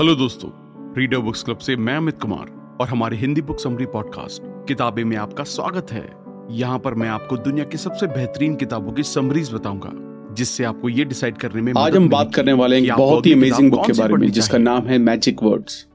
Hello 0.00 0.14
दोस्तों 0.14 0.50
reader 0.98 1.18
books 1.18 1.42
club 1.42 1.58
से 1.58 1.76
मैं 1.76 1.96
अमित 1.96 2.20
कुमार 2.20 2.76
और 2.80 2.88
हमारे 2.88 3.16
हिंदी 3.16 3.40
बुक 3.40 3.60
समरी 3.60 3.86
पॉडकास्ट 3.86 4.42
किताबें 4.68 5.04
में 5.04 5.16
आपका 5.16 5.44
स्वागत 5.44 5.92
है। 5.92 6.12
यहाँ 6.50 6.78
पर 6.78 6.94
मैं 6.94 7.08
आपको 7.08 7.36
दुनिया 7.36 7.64
की 7.64 7.78
सबसे 7.78 8.06
बेहतरीन 8.06 8.56
किताबों 8.56 8.92
की 8.92 9.02
समरीज 9.02 9.52
बताऊँगा 9.52 9.90
जिससे 10.34 10.64
आपको 10.64 10.88
ये 10.88 11.04
डिसाइड 11.04 11.36
करने 11.36 11.62
में 11.62 11.72
आज 11.78 11.96
हम 11.96 12.08
बात 12.08 12.34
करने 12.34 12.52
वाले 12.52 12.78
एक 12.78 12.92
बहुत 12.92 13.26
ही 13.26 13.32
अमेजिंग 13.32 13.70
बुक 13.70 13.86
के 13.86 13.92
बारे 13.92 14.14
में 14.14 14.30
जिसका 14.30 14.58
नाम 14.58 14.86
है 14.86 14.98
magic 14.98 15.42
words 15.42 15.86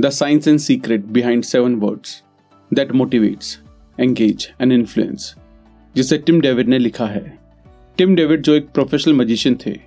the 0.00 0.10
science 0.10 0.48
and 0.48 0.58
secret 0.58 1.04
behind 1.04 1.42
seven 1.42 1.74
words 1.74 2.22
that 2.74 2.92
motivates 2.92 3.60
engage 4.00 4.50
and 4.60 4.72
influence 4.72 5.36
जिसे 5.96 6.18
टिम 6.18 6.40
डेविड 6.40 6.68
ने 6.68 6.78
लिखा 6.78 7.06
है। 7.06 7.38
टिम 7.98 8.14
डेविड 8.14 8.42
जो 8.42 8.54
एक 8.54 8.68
प्रोफेशनल 8.68 9.14
मजिशियन 9.14 9.58
थे 9.66 9.78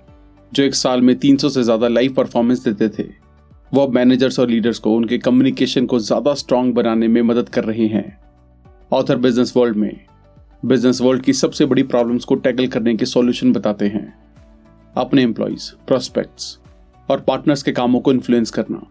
जो 0.52 0.62
एक 0.62 0.74
साल 0.74 1.00
में 1.00 1.20
300 1.20 1.50
से 1.50 1.62
ज़्यादा 1.62 1.88
लाइव 1.88 2.12
परफॉर्मेंस 2.12 2.68
देते 2.68 2.88
थे 2.88 3.25
वो 3.74 3.82
अब 3.82 3.94
मैनेजर्स 3.94 4.38
और 4.40 4.48
लीडर्स 4.48 4.78
को, 4.78 4.94
उनके 4.96 5.18
कम्युनिकेशन 5.18 5.86
को 5.86 5.98
ज़्यादा 5.98 6.34
स्ट्रांग 6.34 6.72
बनाने 6.74 7.08
में 7.08 7.22
मदद 7.22 7.48
कर 7.48 7.64
रहे 7.64 7.86
हैं। 7.86 8.18
ऑथर 8.92 9.16
बिज़नेस 9.16 9.52
वर्ल्ड 9.56 9.76
में 9.76 10.00
बिज़नेस 10.64 11.00
वर्ल्ड 11.00 11.22
की 11.22 11.32
सबसे 11.32 11.66
बड़ी 11.66 11.82
प्रॉब्लम्स 11.82 12.24
को 12.24 12.34
टैकल 12.34 12.66
करने 12.66 12.94
के 12.94 13.06
सॉल्यूशन 13.06 13.52
बताते 13.52 13.88
हैं। 13.88 14.12
अपने 14.96 15.22
एम्प्लॉयज़ 15.22 15.70
प्रोस्पेक्ट्स 15.86 16.58
और 17.08 17.20
पार्टनर्स 17.20 17.62
के 17.62 17.72
कामों 17.72 18.00
को 18.00 18.12
इन्फ्लुएंस 18.12 18.50
करना। 18.50 18.82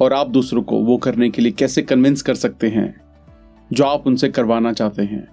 और 0.00 0.12
आप 0.12 0.28
दूसरों 0.28 0.62
को 0.62 0.78
वो 0.78 0.96
करने 0.96 1.28
के 1.30 1.42
लिए 1.42 1.52
कैसे 1.52 1.82
कन्विंस 1.82 2.22
कर 2.22 2.34
सकते 2.34 2.68
हैं, 2.68 2.94
जो 3.70 3.84
आप 3.84 4.06
उनसे 4.06 4.28
करवाना 4.28 4.72
चाहते 4.72 5.02
हैं। 5.02 5.26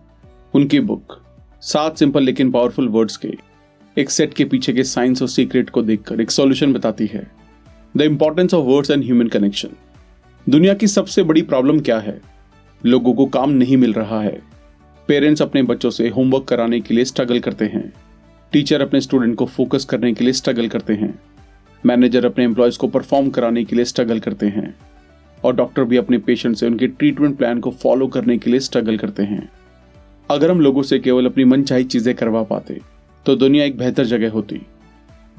उनकी 0.53 0.79
बुक 0.79 1.17
सात 1.61 1.97
सिंपल 1.97 2.23
लेकिन 2.23 2.51
पावरफुल 2.51 2.87
वर्ड्स 2.87 3.17
के, 3.17 3.33
एक 3.97 4.09
सेट 4.09 4.33
के 4.33 4.45
पीछे 4.45 4.73
के 4.73 4.83
साइंस 4.83 5.21
और 5.21 5.27
सीक्रेट 5.27 5.69
को 5.69 5.81
देखकर 5.81 6.21
एक 6.21 6.31
सॉल्यूशन 6.31 6.73
बताती 6.73 7.05
है। 7.05 7.25
The 7.97 8.01
importance 8.01 8.53
of 8.53 8.65
words 8.65 8.91
and 8.91 9.03
human 9.03 9.27
connection. 9.27 9.69
दुनिया 10.47 10.73
की 10.73 10.87
सबसे 10.87 11.23
बड़ी 11.23 11.41
प्रॉब्लम 11.41 11.79
क्या 11.79 11.97
है? 11.99 12.19
लोगों 12.81 13.13
को 13.13 13.25
काम 13.25 13.49
नहीं 13.49 13.77
मिल 13.77 13.93
रहा 13.93 14.21
है। 14.21 14.41
पेरेंट्स 15.09 15.41
अपने 15.41 15.61
बच्चों 15.63 15.89
से 15.89 16.09
होमवर्क 16.09 16.43
कराने 16.43 16.79
के 16.79 16.93
लिए 16.93 17.05
स्ट्रगल 17.05 17.39
करते 17.39 17.65
हैं। 17.65 17.91
टीचर 18.53 18.81
अपने 18.81 19.01
स्टूडेंट 19.01 19.35
को 19.35 19.45
फोकस 19.45 19.85
करने 19.85 20.13
के 20.13 20.23
लिए 20.23 20.33
स्ट्रगल 20.33 20.67
करते 20.67 20.93
हैं। 20.93 21.13
मैनेजर 21.83 22.25
अपने 22.25 22.43
एम्प्लॉयज़ 22.43 22.77
को 22.77 22.87
परफॉर्म 22.87 23.29
कराने 23.29 23.63
के 23.63 23.75
लिए 23.75 23.85
स्ट्रगल 23.85 24.19
करते 24.19 24.47
हैं। 24.47 24.73
और 25.43 25.55
डॉक्टर 25.55 25.83
भी 25.83 25.97
अपने 25.97 26.17
पेशेंट 26.17 26.55
से 26.55 26.67
उनके 26.67 26.87
ट्रीटमेंट 26.87 27.37
प्लान 27.37 27.59
को 27.59 27.71
फॉलो 27.73 28.07
करने 28.07 28.37
के 28.37 28.51
लिए 28.51 28.59
स्ट्रगल 28.59 28.97
करते 28.97 29.23
हैं। 29.23 29.49
अगर 30.29 30.51
हम 30.51 30.61
लोगों 30.61 30.83
से 30.83 30.99
केवल 30.99 31.25
अपनी 31.25 31.43
मनचाही 31.45 31.83
चीज़ें 31.85 32.13
करवा 32.15 32.43
पाते 32.43 32.79
तो 33.25 33.35
दुनिया 33.35 33.65
एक 33.65 33.77
बेहतर 33.77 34.05
जगह 34.05 34.31
होती। 34.31 34.61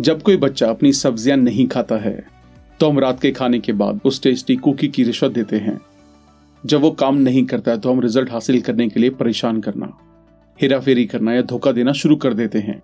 जब 0.01 0.23
कोई 0.23 0.37
बच्चा 0.37 0.67
अपनी 0.67 0.93
सब्ज़ियाँ 0.93 1.37
नहीं 1.37 1.67
खाता 1.67 1.97
है 1.97 2.38
तो 2.81 2.91
हम 2.91 2.99
रात 2.99 3.21
के 3.21 3.31
खाने 3.33 3.59
के 3.61 3.73
बाद 3.73 4.01
उस 4.05 4.23
टेस्टी 4.23 4.57
कुकी 4.57 4.89
की 4.89 5.03
रिश्वत 5.03 5.33
देते 5.33 5.57
हैं। 5.57 5.81
जब 6.65 6.81
वो 6.81 6.91
काम 6.91 7.17
नहीं 7.17 7.45
करता 7.45 7.71
है 7.71 7.79
तो 7.79 7.93
हम 7.93 8.01
रिज़ल्ट 8.01 8.31
हासिल 8.31 8.61
करने 8.61 8.89
के 8.89 9.01
लिए 9.01 9.11
परेशान 9.11 9.61
करना 9.61 9.93
हेरा 10.59 10.79
फेरी 10.81 11.05
करना 11.07 11.35
या 11.35 11.43
धोखा 11.43 11.73
देना 11.73 11.93
शुरू 11.93 12.17
कर 12.17 12.35
देते 12.35 12.59
हैं। 12.59 12.83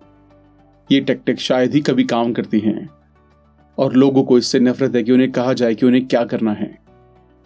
ये 0.89 0.99
टेक्टिक 1.01 1.39
शायद 1.39 1.73
ही 1.73 1.81
कभी 1.81 2.03
काम 2.03 2.33
करती 2.33 2.59
हैं। 2.59 2.89
और 3.77 3.93
लोगों 3.93 4.23
को 4.23 4.37
इससे 4.37 4.59
नफरत 4.59 4.95
है 4.95 5.03
कि 5.03 5.11
उन्हें 5.11 5.31
कहा 5.31 5.53
जाए 5.53 5.75
कि 5.75 5.85
उन्हें 5.85 6.05
क्या 6.07 6.23
करना 6.25 6.51
है। 6.53 6.77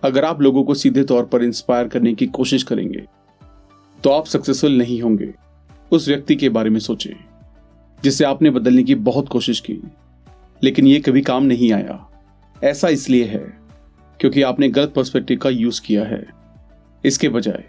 अगर 0.04 0.26
आप 0.26 0.42
लोगों 0.42 0.64
को 0.64 0.74
सीधे 0.74 1.04
तौर 1.04 1.26
पर 1.26 1.44
इंस्पायर 1.44 1.88
करने 1.88 2.14
की 2.14 2.28
कोशिश 2.28 2.64
करेंगे 2.64 3.06
तो 4.04 4.10
आप 4.10 4.26
सक्सेसफुल 4.26 4.78
नहीं 4.78 5.02
होंगे। 5.02 5.34
उस 5.92 6.08
व्यक्ति 6.08 6.36
के 6.36 6.50
बारे 6.50 6.70
में 6.70 6.80
सोचें, 6.80 7.14
जिसे 8.04 8.26
आपने 8.26 8.50
बदलने 8.50 8.84
की 8.84 8.96
बहुत 8.96 9.30
कोशिश 9.30 9.60
की, 9.60 9.82
लेकिन 10.64 10.88
ये 10.88 11.00
कभी 11.00 11.22
काम 11.22 11.44
नहीं 11.44 11.72
आया। 11.74 12.06
ऐसा 12.62 12.88
इसलिए 12.90 13.26
है 13.26 13.40
क्योंकि 14.20 14.42
आपने 14.42 14.70
गलत 14.70 14.94
पर्सपेक्टिव 14.94 15.38
का 15.38 15.50
यूज़ 15.50 15.82
किया 15.82 16.04
है। 16.06 16.26
इसके 17.04 17.30
बजाय, 17.30 17.64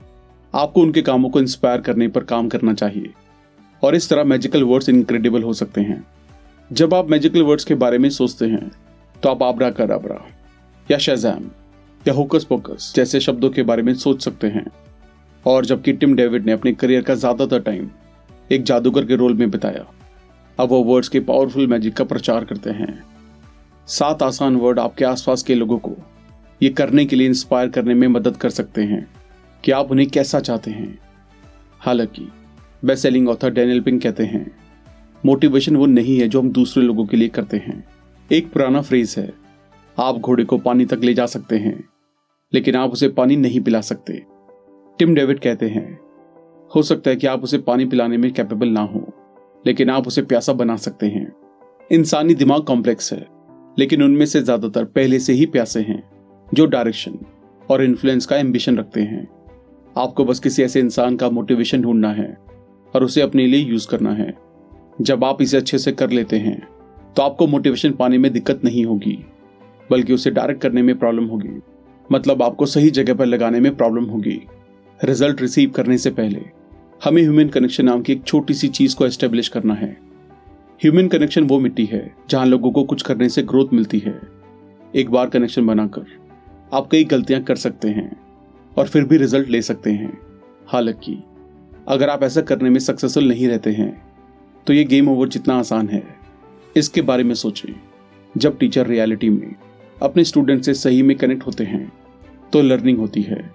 आपको 0.54 0.82
उनके 0.82 1.02
कामों 1.02 1.28
को 1.30 1.40
इंस्पायर 1.40 1.80
करने 1.80 2.08
पर 2.08 2.24
काम 2.24 2.48
करना 2.48 2.74
चाहिए। 2.74 3.12
और 3.82 3.94
इस 3.94 4.08
तरह 4.10 4.24
मैजिकल 4.24 4.62
वर्ड्स 4.62 4.88
इनक्रेडिबल 4.88 5.42
हो 5.42 5.52
सकते 5.52 5.80
हैं। 5.80 6.04
जब 6.70 6.94
आप 6.94 7.10
मैजिकल 7.10 7.42
वर्ड्स 7.42 7.64
के 7.64 7.74
बारे 7.74 7.98
में 7.98 8.08
सोचते 8.10 8.46
हैं 8.46 8.70
तो 9.16 9.28
आप 9.28 9.42
आबरा 9.42 9.70
कराबरा 9.70 10.20
या 10.88 10.98
शैजैम 10.98 11.50
या 12.00 12.14
होकस 12.14 12.44
पोकस 12.44 12.92
जैसे 12.96 13.20
शब्दों 13.20 13.50
के 13.50 13.62
बारे 13.62 13.82
में 13.82 13.94
सोच 13.96 14.24
सकते 14.24 14.46
हैं। 14.46 14.66
और 15.44 15.66
जबकि 15.66 15.92
टिम 15.92 16.14
डेविड 16.16 16.46
ने 16.46 16.52
अपने 16.52 16.72
करियर 16.72 17.02
का 17.02 17.14
ज़्यादातर 17.14 17.60
टाइम 17.60 17.88
एक 18.50 18.62
जादूगर 18.62 19.04
के 19.04 19.16
रोल 19.16 19.34
में 19.34 19.50
बिताया, 19.50 19.86
अब 20.58 20.68
वो 20.68 20.82
वर्ड्स 20.84 21.08
के 21.08 21.20
पावरफुल 21.22 21.66
मैजिक 21.66 21.94
का 21.94 22.04
प्रचार 22.04 22.44
करते 22.44 22.70
हैं। 22.72 23.02
सात 23.88 24.22
आसान 24.22 24.56
वर्ड 24.56 24.78
आपके 24.78 25.04
आसपास 25.04 25.42
के 25.42 25.54
लोगों 25.54 25.78
को 25.78 25.96
ये 26.62 26.68
करने 26.68 27.04
के 27.04 27.16
लिए 27.16 27.28
इंस्पायर 27.28 27.68
करने 27.68 27.94
में 27.94 28.06
मदद 28.08 28.36
कर 28.36 28.50
सकते 28.50 28.82
हैं 28.82 29.06
कि 29.64 29.72
आप 29.72 29.90
उन्हें 29.90 30.08
कैसा 30.10 30.40
चाहते 30.40 30.70
हैं। 30.70 30.98
हालाँकि 31.80 32.28
best 32.84 33.02
selling 33.02 33.28
author 33.28 33.50
Daniel 33.50 33.80
Pink 33.80 34.00
कहते 34.00 34.24
हैं 34.24 34.50
मोटिवेशन 35.26 35.76
वो 35.76 35.86
नहीं 35.86 36.18
है 36.20 36.28
जो 36.28 36.40
हम 36.40 36.50
दूसरे 36.50 36.82
लोगों 36.82 37.06
के 37.06 37.16
लिए 37.16 37.28
करते 37.28 37.56
हैं। 37.56 37.84
एक 38.30 38.52
पुराना 38.52 38.80
फ्रेज 38.80 39.14
है, 39.18 39.32
आप 39.98 40.16
घोड़े 40.16 40.44
को 40.44 40.58
पानी 40.58 40.84
तक 40.84 41.00
ले 41.04 41.14
जा 41.14 41.26
सकते 41.26 41.56
हैं, 41.56 41.88
लेकिन 42.54 42.76
आप 42.76 42.90
उसे 42.90 43.08
पानी 43.08 43.36
नहीं 43.36 43.60
पिला 43.60 43.80
सकते। 43.80 44.22
टिम 44.98 45.14
डेविड 45.14 45.40
कहते 45.40 45.68
हैं, 45.68 45.98
हो 46.76 46.82
सकता 46.82 47.10
है 47.10 47.16
कि 47.16 47.26
आप 47.26 47.42
उसे 47.42 47.58
पानी 47.58 47.84
पिलाने 47.84 48.16
में 48.16 48.32
कैपेबल 48.32 48.68
ना 48.68 48.82
हो, 48.82 49.12
लेकिन 49.66 49.90
आप 49.90 50.06
उसे 50.06 50.22
प्यासा 50.22 50.52
बना 50.52 50.76
सकते 50.76 51.06
हैं। 51.06 51.32
इंसानी 51.92 52.34
दिमाग 52.34 52.62
कॉम्प्लेक्स 52.62 53.12
है। 53.12 53.39
लेकिन 53.76 54.02
उनमें 54.02 54.24
से 54.26 54.42
ज़्यादातर 54.42 54.84
पहले 54.86 55.18
से 55.18 55.32
ही 55.32 55.46
प्यासे 55.46 55.80
हैं, 55.80 56.02
जो 56.48 56.66
डायरेक्शन 56.66 57.18
और 57.62 57.82
इन्फ्लुएंस 57.84 58.26
का 58.26 58.36
एम्बिशन 58.36 58.78
रखते 58.78 59.00
हैं। 59.02 59.26
आपको 59.96 60.24
बस 60.24 60.40
किसी 60.40 60.62
ऐसे 60.62 60.80
इंसान 60.80 61.16
का 61.16 61.30
मोटिवेशन 61.30 61.82
ढूंढना 61.82 62.12
है 62.12 62.36
और 62.94 63.04
उसे 63.04 63.20
अपने 63.20 63.46
लिए 63.46 63.60
यूज़ 63.60 63.88
करना 63.88 64.12
है। 64.12 64.34
जब 65.00 65.24
आप 65.24 65.42
इसे 65.42 65.56
अच्छे 65.56 65.78
से 65.78 65.92
कर 65.92 66.10
लेते 66.10 66.38
हैं 66.38 66.60
तो 67.16 67.22
आपको 67.22 67.46
मोटिवेशन 67.46 67.92
पाने 67.92 68.18
में 68.18 68.32
दिक्कत 68.32 68.64
नहीं 68.64 68.84
होगी, 68.84 69.18
बल्कि 69.90 70.12
उसे 70.12 70.30
डायरेक्ट 70.30 70.60
करने 70.62 70.82
में 70.82 70.98
प्रॉब्लम 70.98 71.24
होगी। 71.26 71.60
मतलब 72.08 72.42
आपको 72.42 72.66
सही 72.66 72.90
जगह 72.90 73.14
पर 73.14 73.26
लगाने 73.26 73.60
में 73.60 73.74
प्रॉब्लम 73.76 74.04
होगी। 74.04 74.40
रिज़ल्ट 75.00 75.40
रिसीव 75.42 75.70
करने 75.70 75.98
से 75.98 76.10
पहले 76.12 76.40
हमें 77.00 77.22
ह्यूमन 77.22 77.48
कनेक्शन 77.48 77.84
नाम 77.84 78.02
की 78.02 78.12
एक 78.12 78.24
छोटी 78.24 78.54
सी 78.54 78.68
चीज़ 78.70 78.96
को 78.96 79.06
एस्टेब्लिश 79.06 79.48
करना 79.48 79.74
है। 79.74 79.96
ह्यूमन 80.82 81.08
कनेक्शन 81.08 81.44
वो 81.44 81.58
मिट्टी 81.60 81.84
है, 81.84 82.14
जहाँ 82.30 82.46
लोगों 82.46 82.70
को 82.72 82.84
कुछ 82.84 83.02
करने 83.02 83.28
से 83.28 83.42
ग्रोथ 83.42 83.66
मिलती 83.72 83.98
है। 83.98 84.20
एक 84.94 85.10
बार 85.10 85.30
कनेक्शन 85.30 85.66
बनाकर 85.66 86.06
आप 86.72 86.88
कई 86.92 87.04
गलतियाँ 87.04 87.42
कर 87.42 87.56
सकते 87.56 87.88
हैं 87.88 88.16
और 88.76 88.88
फिर 88.88 89.04
भी 89.04 89.16
रिज़ल्ट 89.16 89.48
ले 89.48 89.62
सकते 89.62 89.90
हैं। 89.90 90.18
हालाँकि, 90.66 91.18
अगर 91.88 92.08
आप 92.08 92.22
ऐसा 92.22 92.40
करने 92.40 92.70
में 92.70 92.78
सक्सेसफुल 92.78 93.28
नहीं 93.28 93.48
रहते 93.48 93.70
हैं 93.70 94.02
तो 94.66 94.72
ये 94.72 94.84
गेम 94.84 95.08
ओवर 95.08 95.28
जितना 95.28 95.54
आसान 95.54 95.88
है। 95.88 96.02
इसके 96.76 97.02
बारे 97.02 97.24
में 97.24 97.34
सोचें। 97.34 97.72
जब 98.36 98.58
टीचर 98.58 98.86
रियलिटी 98.86 99.30
में 99.30 99.54
अपने 100.02 100.24
स्टूडेंट 100.24 100.62
से 100.62 100.74
सही 100.74 101.02
में 101.02 101.16
कनेक्ट 101.16 101.46
होते 101.46 101.64
हैं 101.64 101.92
तो 102.52 102.62
लर्निंग 102.62 102.98
होती 102.98 103.22
है। 103.22 103.50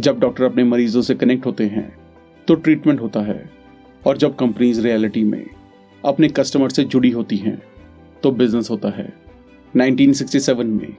जब 0.00 0.20
डॉक्टर 0.20 0.44
अपने 0.44 0.64
मरीजों 0.64 1.02
से 1.02 1.14
कनेक्ट 1.14 1.46
होते 1.46 1.64
हैं 1.64 1.96
तो 2.48 2.54
ट्रीटमेंट 2.54 3.00
होता 3.00 3.20
है। 3.20 3.50
और 4.06 4.16
जब 4.16 4.36
कंपनीज़ 4.36 4.80
रियलिटी 4.80 5.24
में 5.24 5.46
अपने 6.04 6.28
कस्टमर 6.28 6.70
से 6.70 6.84
जुड़ी 6.84 7.10
होती 7.10 7.36
हैं 7.36 7.60
तो 8.22 8.30
बिज़नेस 8.30 8.70
होता 8.70 8.88
है। 8.88 9.12
1967 9.74 10.64
में 10.64 10.96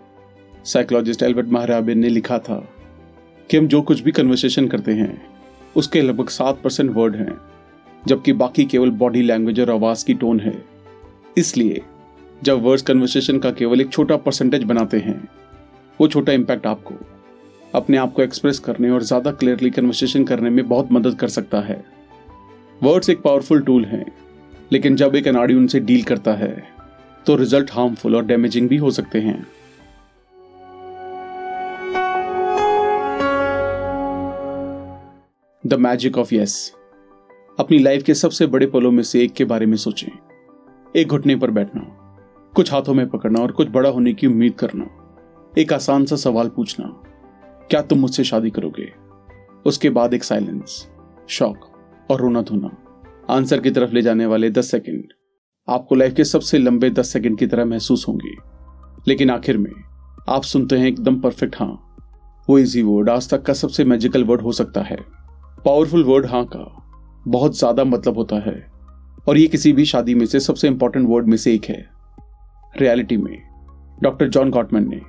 साइकोलॉजिस्ट 0.66 1.24
एल्बर्ट 1.24 1.48
महाराबिन 1.48 2.00
ने 2.00 2.10
लिखा 2.10 2.38
था 2.40 2.58
कि 3.50 3.58
हम 3.58 3.68
जो 3.68 3.82
कुछ 3.82 4.02
भी 4.02 4.12
कन्वर्सेशन 4.12 4.68
करते 4.68 4.92
हैं, 4.92 5.22
उसके 5.76 6.02
लगभग 6.02 6.30
सात 6.30 6.62
परसेंट 6.64 6.92
वर्ड 6.92 7.16
हैं, 7.16 7.38
जबकि 8.04 8.34
बाकी 8.34 8.66
केवल 8.66 8.90
बॉडी 8.92 9.22
लैंग्वेज 9.22 9.60
और 9.60 9.70
आवाज़ 9.70 10.06
की 10.06 10.14
टोन 10.14 10.40
है। 10.40 10.54
इसलिए, 11.38 11.82
जब 12.42 12.62
वर्ड्स 12.62 12.84
कन्वर्सेशन 12.84 13.40
का 13.40 13.52
केवल 13.52 13.82
एक 13.82 13.90
छोटा 13.90 14.18
परसेंटेज 14.18 14.64
बनाते 14.64 15.00
हैं, 15.00 15.20
वो 16.00 16.08
छोटा 16.08 16.34
इम्पैक्ट 16.34 16.68
आपको, 16.68 16.96
अपने 17.76 17.98
आप 17.98 18.14
को 18.14 18.22
एक्सप्रेस 18.22 18.60
करने 18.60 18.90
और 18.90 19.04
ज़्यादा 19.04 19.32
क्लियरली 19.32 19.70
कन्वर्सेशन 19.70 20.24
करने 20.24 20.50
में 20.50 20.68
बहुत 20.68 20.92
मदद 20.92 21.20
कर 21.20 21.28
सकता 21.28 21.62
है। 21.62 21.84
वर्ड्स 22.84 23.10
एक 23.10 23.22
पावरफुल 23.22 23.62
टूल 23.62 23.86
हैं। 23.86 24.06
लेकिन 24.72 24.96
जब 24.96 25.16
एक 25.16 25.28
अनाड़ी 25.28 25.54
उनसे 25.54 25.80
डील 25.80 26.04
करता 26.04 26.34
है 26.34 26.52
तो 27.26 27.36
रिज़ल्ट 27.36 27.72
हार्मफुल 27.74 28.16
और 28.16 28.26
डैमेजिंग 28.26 28.70
भी 28.70 28.78
हो 28.78 28.92
सकते 28.92 29.20
हैं। 29.20 29.48
द 35.64 35.74
मैजिक 35.74 36.18
ऑफ़ 36.18 36.34
यस 36.34 36.74
अपनी 37.60 37.80
लाइफ 37.80 38.04
के 38.04 38.14
सबसे 38.14 38.46
बड़े 38.48 38.66
पलों 38.66 38.92
में 38.92 39.04
से 39.04 39.24
एक 39.24 39.34
के 39.34 39.46
बारे 39.46 39.66
में 39.66 39.78
सोचें। 39.78 40.10
एक 40.96 41.08
घुटने 41.08 41.36
पर 41.36 41.52
बैठना, 41.52 41.82
कुछ 42.56 42.72
हाथों 42.74 42.94
में 42.94 43.08
पकड़ना 43.10 43.40
और 43.40 43.52
कुछ 43.52 43.70
बड़ा 43.70 43.90
होने 43.90 44.14
की 44.14 44.28
उम्मीद 44.28 44.54
करना। 44.54 44.88
एक 45.58 45.74
आसान 45.74 46.06
सा 46.06 46.16
सवाल 46.16 46.50
पूछना, 46.50 46.88
क्या 47.70 47.82
तुम 47.82 48.00
मुझसे 48.00 48.24
शादी 48.24 48.50
करोगे? 48.50 48.92
उसके 49.66 49.90
बाद 49.90 50.14
एक 50.14 50.24
साइलेंस 50.24 50.88
शॉक 51.30 51.70
और 52.10 52.22
रोना 52.22 52.42
धोना। 52.42 52.78
आंसर 53.32 53.60
की 53.60 53.72
तरफ़ 53.72 53.92
ले 53.92 54.02
जाने 54.02 54.26
वाले 54.26 54.50
दस 54.50 54.72
सेकेंड। 54.72 55.04
आपको 55.68 55.96
लाइफ 55.96 56.14
के 56.14 56.24
सबसे 56.24 56.58
लंबे 56.58 56.90
दस 56.90 57.12
सेकेंड 57.14 57.38
की 57.38 57.48
तरह 57.48 57.66
महसूस 57.66 58.06
होंगे। 58.08 58.32
लेकिन 59.08 59.30
आखिर 59.30 59.58
में, 59.58 59.72
आप 60.30 60.44
सुनते 60.44 60.78
हैं 60.78 60.88
एकदम 60.88 61.20
परफेक्ट 61.20 61.56
हाँ। 61.60 61.96
वो 62.50 62.58
इजी 62.60 62.82
वर्ड 62.82 63.10
आज 63.10 63.30
तक 63.30 63.42
का 63.42 63.54
सबसे 63.54 63.84
मैजिकल 63.84 64.24
वर्ड 64.24 64.42
हो 64.42 64.52
सकता 64.52 64.82
है। 64.82 64.98
पावरफुल 65.66 66.04
वर्ड 66.04 66.26
हाँ 66.26 66.44
का 66.46 66.66
बहुत 67.28 67.58
ज़्यादा 67.58 67.84
मतलब 67.84 68.18
होता 68.18 68.36
है। 68.36 68.56
और 69.28 69.38
ये 69.38 69.48
किसी 69.48 69.72
भी 69.74 69.86
शादी 69.86 70.16
में 70.16 70.26
से 70.26 70.40
सबसे 70.40 70.68
इंपॉर्टेंट 70.68 71.08
वर्ड 71.10 71.28
में 71.28 71.38
से 71.38 71.54
एक 71.54 71.66
है। 71.66 71.86
रियलिटी 72.80 73.18
में 73.18 73.38
डॉक्टर 74.04 74.28
जॉन 74.28 74.50
गॉटमैन 74.50 74.90
ने 74.90 75.02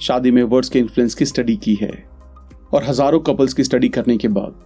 शादी 0.00 0.30
में 0.30 0.42
वर्ड्स 0.42 0.68
के 0.68 0.78
इन्फ्लुएंस 0.78 1.14
की 1.14 1.24
स्टडी 1.24 1.56
की 1.56 1.74
है। 1.74 1.90
और 2.74 2.84
हज़ारों 2.84 3.20
कपल्स 3.20 3.54
की 3.54 3.64
स्टडी 3.64 3.88
करने 3.88 4.16
के 4.16 4.28
बाद 4.28 4.60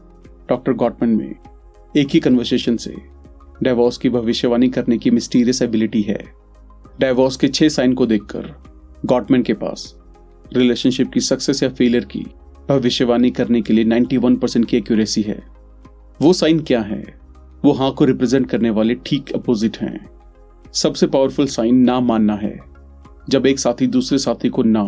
डॉक्टर 0.49 0.73
गॉटमैन 0.73 1.17
में 1.17 1.35
एक 1.95 2.09
ही 2.11 2.21
कन्वर्सेशन 2.21 2.77
से। 2.77 2.95
डाइवोर्स 3.63 3.97
की 3.99 4.09
भविष्यवाणी 4.11 4.69
करने 4.69 4.99
की 4.99 5.11
मिस्टीरियस 5.11 5.63
एबिलिटी 5.63 6.03
है। 6.03 6.19
डाइवोर्स 7.01 7.37
के 7.37 7.49
छह 7.49 7.69
साइन 7.69 7.95
को 7.95 8.07
देखकर 8.07 8.53
गॉटमैन 9.05 9.43
के 9.43 9.55
पास 9.55 9.95
रिलेशनशिप 10.53 11.11
की 11.13 11.21
सक्सेस 11.21 11.63
या 11.63 11.69
फेलियर 11.71 12.05
की 12.07 12.25
भविष्यवाणी 12.69 13.31
करने 13.31 13.61
के 13.63 13.73
लिए 13.73 13.85
91 13.85 14.37
परसेंट 14.37 14.67
की 14.67 14.77
एक्यूरेसी 14.77 15.23
है। 15.23 15.43
वो 16.21 16.33
साइन 16.33 16.61
क्या 16.61 16.81
है? 16.81 17.03
वो 17.65 17.73
हाँ 17.73 17.91
को 17.93 18.05
रिप्रेजेंट 18.05 18.49
करने 18.51 18.71
वाले 18.71 18.95
ठीक 19.07 19.33
अपोजिट 19.35 19.77
हैं। 19.79 20.09
सबसे 20.75 21.07
पावरफुल 21.07 21.47
साइन 21.49 21.77
ना 21.81 21.99
मानना 22.01 22.35
है। 22.37 22.59
जब 23.29 23.47
एक 23.47 23.59
साथी 23.59 23.87
दूसरे 23.87 24.19
साथी 24.19 24.49
को 24.49 24.63
ना, 24.63 24.85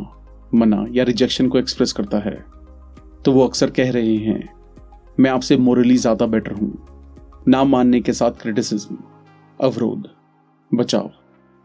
मना 0.54 0.84
या 0.90 1.04
रिजेक्शन 1.04 1.48
को 1.48 1.58
एक्सप्रेस 1.58 1.92
करता 1.92 2.18
है 2.18 2.38
तो 3.24 3.32
वो 3.32 3.46
अक्सर 3.46 3.70
कह 3.70 3.90
रहे 3.90 4.16
हैं, 4.16 4.48
मैं 5.20 5.30
आपसे 5.30 5.56
मोरली 5.58 5.96
ज़्यादा 5.96 6.26
बेटर 6.26 6.52
हूँ। 6.52 6.72
ना 7.48 7.64
मानने 7.64 8.00
के 8.00 8.12
साथ 8.12 8.30
क्रिटिसिज्म 8.30 8.96
अवरोध, 9.60 10.08
बचाव 10.74 11.10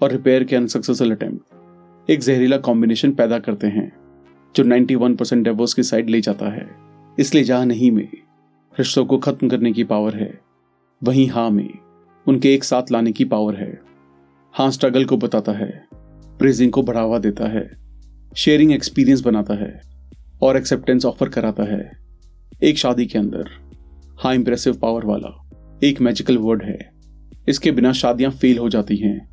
और 0.02 0.12
रिपेयर 0.12 0.44
के 0.44 0.56
अनसक्सेसफुल 0.56 1.12
अटेम्प्ट 1.12 2.10
एक 2.10 2.20
जहरीला 2.20 2.58
कॉम्बिनेशन 2.58 3.12
पैदा 3.12 3.40
करते 3.40 3.68
हैं, 3.68 3.92
जो 4.56 4.64
91 4.64 5.16
परसेंट 5.16 5.44
डेवोर्स 5.44 5.74
की 5.74 5.84
साइड 5.84 6.10
ले 6.10 6.22
जाता 6.22 6.50
है। 6.50 6.68
इसलिए 7.20 7.44
जहाँ 7.44 7.66
नहीं 7.66 7.92
में 7.92 8.08
रिश्तों 8.80 9.06
को 9.06 9.18
खत्म 9.18 9.50
करने 9.50 9.74
की 9.74 9.84
पावर 9.84 10.16
है, 10.16 10.42
वहीं 11.04 11.30
हाँ 11.30 11.50
में 11.50 11.70
उनके 12.28 12.54
एक 12.54 12.64
साथ 12.64 12.92
लाने 12.92 13.12
की 13.12 13.26
पावर 13.26 13.56
है। 13.56 13.82
हाँ 14.54 14.72
स्ट्रगल 14.72 15.06
को 15.06 15.18
बताता 15.18 15.52
है 15.52 15.88
प्रेजिंग 16.40 16.72
को 16.72 16.84
बढ़ावा 16.84 17.20
देता 17.20 17.48
है 17.48 17.70
शेयरिंग 18.36 18.72
एक्सपीरियंस 18.72 19.22
बनाता 19.22 19.54
है 19.54 19.82
और 20.42 20.58
एक्सेप्टेंस 20.58 21.06
ऑफ़र 21.06 21.30
कराता 21.30 21.64
है। 21.64 21.92
एक 22.64 22.78
शादी 22.78 23.06
के 23.06 23.20
अंदर 23.20 23.50
हाँ 24.20 24.36
इंप्रेसिव 24.36 24.78
पावर 24.78 25.06
वाला 25.06 25.42
एक 25.84 26.02
मैजिकल 26.02 26.38
वर्ड 26.38 26.64
है। 26.64 26.92
इसके 27.50 27.72
बिना 27.72 27.92
शादियाँ 27.92 28.32
फेल 28.32 28.58
हो 28.58 28.70
जाती 28.70 28.98
हैं। 28.98 29.30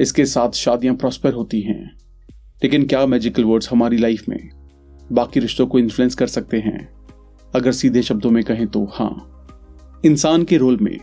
इसके 0.00 0.24
साथ 0.24 0.50
शादियाँ 0.50 0.94
प्रॉस्पर 0.94 1.32
होती 1.32 1.60
हैं। 1.60 1.98
लेकिन 2.64 2.86
क्या 2.86 3.06
मैजिकल 3.06 3.44
वर्ड्स 3.44 3.70
हमारी 3.70 3.96
लाइफ 3.96 4.28
में 4.28 4.50
बाकी 5.12 5.40
रिश्तों 5.40 5.66
को 5.66 5.78
इन्फ्लुएंस 5.78 6.14
कर 6.14 6.26
सकते 6.26 6.56
हैं? 6.56 6.88
अगर 7.54 7.72
सीधे 7.72 8.02
शब्दों 8.02 8.30
में 8.30 8.44
कहें 8.44 8.66
तो 8.66 8.84
हाँ। 8.84 9.28
इंसान 10.04 10.44
के 10.44 10.56
रोल 10.56 10.78
में 10.82 10.98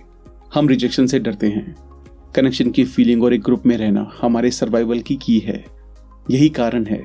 हम 0.53 0.67
रिजेक्शन 0.67 1.05
से 1.05 1.19
डरते 1.19 1.47
हैं। 1.47 1.75
कनेक्शन 2.35 2.71
की 2.71 2.83
फीलिंग 2.83 3.23
और 3.23 3.33
एक 3.33 3.41
ग्रुप 3.41 3.65
में 3.65 3.77
रहना 3.77 4.11
हमारे 4.21 4.51
सर्वाइवल 4.51 4.99
की 4.99 5.15
की 5.15 5.39
है। 5.39 5.65
यही 6.31 6.49
कारण 6.49 6.85
है 6.85 7.03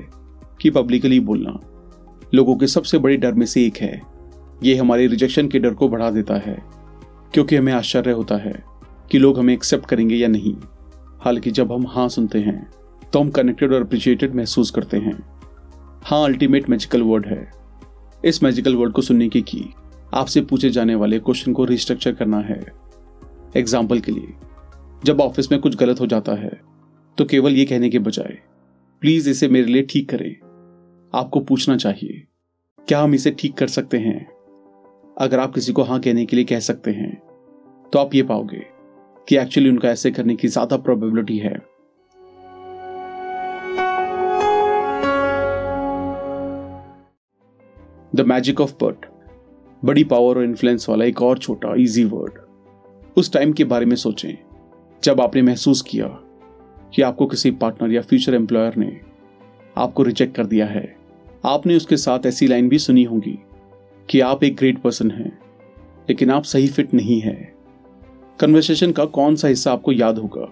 कि 0.61 0.69
पब्लिकली 0.69 1.19
बोलना 1.19 1.59
लोगों 2.33 2.55
के 2.55 2.67
सबसे 2.67 2.97
बड़े 2.97 3.17
डर 3.17 3.33
में 3.33 3.45
से 3.45 3.65
एक 3.65 3.77
है। 3.77 4.01
ये 4.63 4.75
हमारे 4.75 5.07
रिजेक्शन 5.07 5.47
के 5.47 5.59
डर 5.59 5.73
को 5.73 5.89
बढ़ा 5.89 6.11
देता 6.11 6.33
है। 6.33 6.84
क्योंकि 7.35 7.55
हमें 7.55 7.71
आश्चर्य 7.73 8.11
होता 8.11 8.35
है 8.37 8.53
कि 9.11 9.19
लोग 9.19 9.39
हमें 9.39 9.53
एक्सेप्ट 9.53 9.85
करेंगे 9.85 10.15
या 10.15 10.27
नहीं। 10.27 10.53
हालाँकि 11.21 11.51
जब 11.51 11.71
हम 11.71 11.87
हाँ 11.87 12.07
सुनते 12.09 12.39
हैं 12.39 12.69
तो 13.13 13.19
हम 13.19 13.29
कनेक्टेड 13.29 13.73
और 13.73 13.81
अप्रिशिएटेड 13.81 14.35
महसूस 14.35 14.71
करते 14.71 14.97
हैं। 14.97 15.17
हाँ 16.03 16.23
अल्टीमेट 16.23 16.69
मैजिकल 16.69 17.01
वर्ड 17.01 17.25
है। 17.25 17.47
इस 18.23 18.41
मैजिकल 18.43 18.75
वर्ड 18.75 18.93
को 18.93 19.01
सुनने 19.01 19.27
की 19.29 19.41
की 19.41 19.63
आपसे 20.13 20.41
पूछे 20.41 20.69
जाने 20.69 20.95
वाले 20.95 21.19
क्वेश्चन 21.19 21.53
को 21.53 21.65
रिस्ट्रक्चर 21.65 22.13
करना 22.13 22.39
है। 22.41 22.59
एग्ज़ाम्पल 23.55 23.99
के 23.99 24.11
लिए, 24.11 24.33
जब 25.03 25.21
ऑफ़िस 25.21 25.51
में 25.51 25.59
कुछ 25.61 25.75
गलत 25.75 25.99
हो 26.01 26.07
जाता 26.07 26.35
है 26.35 26.59
तो 27.17 27.25
केवल 27.25 27.53
ये 27.53 27.65
कहने 27.65 27.89
के 27.89 27.99
बजाय 27.99 28.37
प्लीज़ 29.01 29.29
इसे 29.29 29.47
मेरे 29.47 29.67
लिए 29.67 29.83
ठीक 29.83 30.09
करें। 30.09 30.35
आपको 31.13 31.39
पूछना 31.41 31.77
चाहिए, 31.77 32.23
क्या 32.79 33.01
हम 33.01 33.13
इसे 33.15 33.31
ठीक 33.31 33.57
कर 33.57 33.67
सकते 33.69 33.97
हैं? 33.99 34.25
अगर 35.17 35.39
आप 35.39 35.53
किसी 35.53 35.73
को 35.73 35.83
हाँ 35.83 35.99
कहने 35.99 36.25
के 36.25 36.35
लिए 36.35 36.45
कह 36.45 36.59
सकते 36.61 36.91
हैं 36.91 37.24
तो 37.93 37.99
आप 37.99 38.15
ये 38.15 38.23
पाओगे 38.23 38.65
कि 39.27 39.37
एक्चुअली 39.37 39.69
उनका 39.69 39.89
ऐसे 39.89 40.11
करने 40.11 40.35
की 40.35 40.47
ज़्यादा 40.47 40.77
प्रोबेबिलिटी 40.77 41.37
है। 41.37 41.55
द 48.15 48.25
मैजिक 48.27 48.61
ऑफ़ 48.61 48.73
बट 48.83 49.05
बड़ी 49.85 50.03
पावर 50.03 50.37
और 50.37 50.43
इन्फ्लुएंस 50.43 50.89
वाला 50.89 51.05
एक 51.05 51.21
और 51.21 51.37
छोटा 51.37 51.73
इजी 51.75 52.03
वर्ड 52.05 52.39
उस 53.17 53.31
टाइम 53.33 53.53
के 53.53 53.63
बारे 53.63 53.85
में 53.85 53.95
सोचें, 53.95 54.37
जब 55.03 55.21
आपने 55.21 55.41
महसूस 55.41 55.81
किया 55.81 56.07
कि 56.93 57.01
आपको 57.01 57.25
किसी 57.25 57.51
पार्टनर 57.51 57.91
या 57.91 58.01
फ्यूचर 58.01 58.33
एम्प्लॉयर 58.33 58.75
ने 58.75 58.99
आपको 59.77 60.03
रिजेक्ट 60.03 60.35
कर 60.35 60.45
दिया 60.45 60.65
है। 60.65 60.95
आपने 61.45 61.75
उसके 61.75 61.97
साथ 61.97 62.25
ऐसी 62.25 62.47
लाइन 62.47 62.69
भी 62.69 62.79
सुनी 62.79 63.03
होगी 63.03 63.37
कि 64.09 64.19
आप 64.19 64.43
एक 64.43 64.55
ग्रेट 64.55 64.81
पर्सन 64.81 65.11
हैं, 65.11 65.31
लेकिन 66.09 66.31
आप 66.31 66.43
सही 66.43 66.67
फिट 66.67 66.93
नहीं 66.93 67.19
है। 67.21 67.54
कन्वर्सेशन 68.39 68.91
का 68.91 69.05
कौन 69.05 69.35
सा 69.35 69.47
हिस्सा 69.47 69.73
आपको 69.73 69.91
याद 69.91 70.17
होगा? 70.17 70.47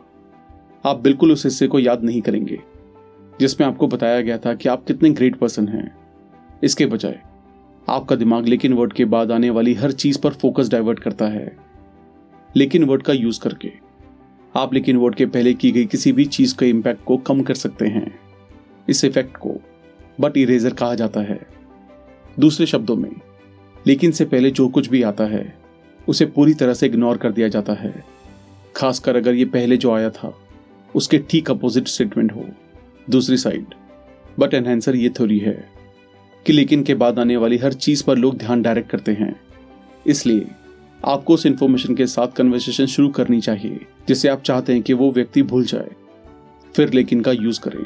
आप 0.85 0.99
बिल्कुल 0.99 1.31
उस 1.31 1.45
हिस्से 1.45 1.67
को 1.67 1.79
याद 1.79 2.03
नहीं 2.03 2.21
करेंगे, 2.21 2.59
जिसमें 3.39 3.67
आपको 3.67 3.87
बताया 3.87 4.21
गया 4.21 4.37
था 4.37 4.53
कि 4.53 4.69
आप 4.69 4.83
कितने 4.85 5.09
ग्रेट 5.09 5.35
पर्सन 5.35 5.67
हैं। 5.67 5.95
इसके 6.63 6.85
बजाय, 6.85 7.19
आपका 7.89 8.15
दिमाग 8.15 8.47
लेकिन 8.47 8.73
वर्ड 8.73 8.93
के 8.93 9.05
बाद 9.05 9.31
आने 9.31 9.49
वाली 9.49 9.73
हर 9.73 9.91
चीज़ 9.91 10.19
पर 10.21 10.29
फोकस 10.29 10.69
डाइवर्ट 10.69 10.99
करता 10.99 11.27
है। 11.27 11.55
लेकिन 12.55 12.83
वर्ड 12.83 13.03
का 13.03 13.13
यूज़ 13.13 13.39
करके, 13.39 13.71
आप 14.55 14.73
लेकिन 14.73 14.97
वर्ड 14.97 15.15
के 15.15 15.25
पहले 15.25 15.53
की 15.53 15.71
गई 15.71 15.85
किसी 15.85 16.11
भी 16.11 16.25
चीज़ 16.25 16.55
के 16.57 16.69
इम्पैक्ट 16.69 17.03
को 17.03 17.17
कम 17.17 17.41
कर 17.41 17.53
सकते 17.53 17.87
हैं। 17.87 18.19
इस 18.89 19.03
इफ़ेक्ट 19.05 19.37
को 19.37 19.55
बट 20.21 20.37
इरेजर 20.37 20.73
कहा 20.73 20.95
जाता 20.95 21.21
है। 21.21 21.39
दूसरे 22.39 22.65
शब्दों 22.65 22.95
में, 22.95 23.11
लेकिन 23.87 24.11
से 24.11 24.25
पहले 24.25 24.51
जो 24.51 24.67
कुछ 24.67 24.89
भी 24.89 25.03
आता 25.03 25.25
है 25.25 25.62
उसे 26.07 26.25
पूरी 26.25 26.53
तरह 26.53 26.73
से 26.73 26.85
इग्नोर 26.85 27.17
कर 27.17 27.31
दिया 27.31 27.47
जाता 27.47 27.73
है। 27.73 27.93
खासकर 28.75 29.15
अगर 29.15 29.33
ये 29.33 29.45
पहले 29.45 29.77
जो 29.77 29.91
आया 29.91 30.09
था, 30.09 30.33
उसके 30.95 31.17
ठीक 31.29 31.49
अपोजिट 31.51 31.87
स्टेटमेंट 31.87 32.31
हो, 32.31 32.45
दूसरी 33.09 33.37
साइड 33.37 33.73
बट 34.39 34.53
एनहेंसर 34.53 34.95
ये 34.95 35.09
थ्योरी 35.09 35.37
है 35.39 35.53
कि 36.45 36.53
लेकिन 36.53 36.83
के 36.83 36.93
बाद 36.95 37.19
आने 37.19 37.37
वाली 37.37 37.57
हर 37.57 37.73
चीज़ 37.73 38.03
पर 38.03 38.17
लोग 38.17 38.37
ध्यान 38.37 38.61
डायरेक्ट 38.61 38.89
करते 38.89 39.11
हैं। 39.11 39.35
इसलिए 40.05 40.47
आपको 41.05 41.33
उस 41.33 41.45
इंफॉर्मेशन 41.45 41.95
के 41.95 42.07
साथ 42.07 42.27
कन्वर्सेशन 42.27 42.85
शुरू 42.85 43.09
करनी 43.09 43.39
चाहिए 43.41 43.79
जिसे 44.07 44.29
आप 44.29 44.41
चाहते 44.41 44.73
हैं 44.73 44.81
कि 44.81 44.93
वो 44.93 45.11
व्यक्ति 45.11 45.41
भूल 45.43 45.65
जाए। 45.65 45.89
फिर 46.75 46.93
लेकिन 46.93 47.21
का 47.21 47.31
यूज़ 47.31 47.59
करें 47.61 47.85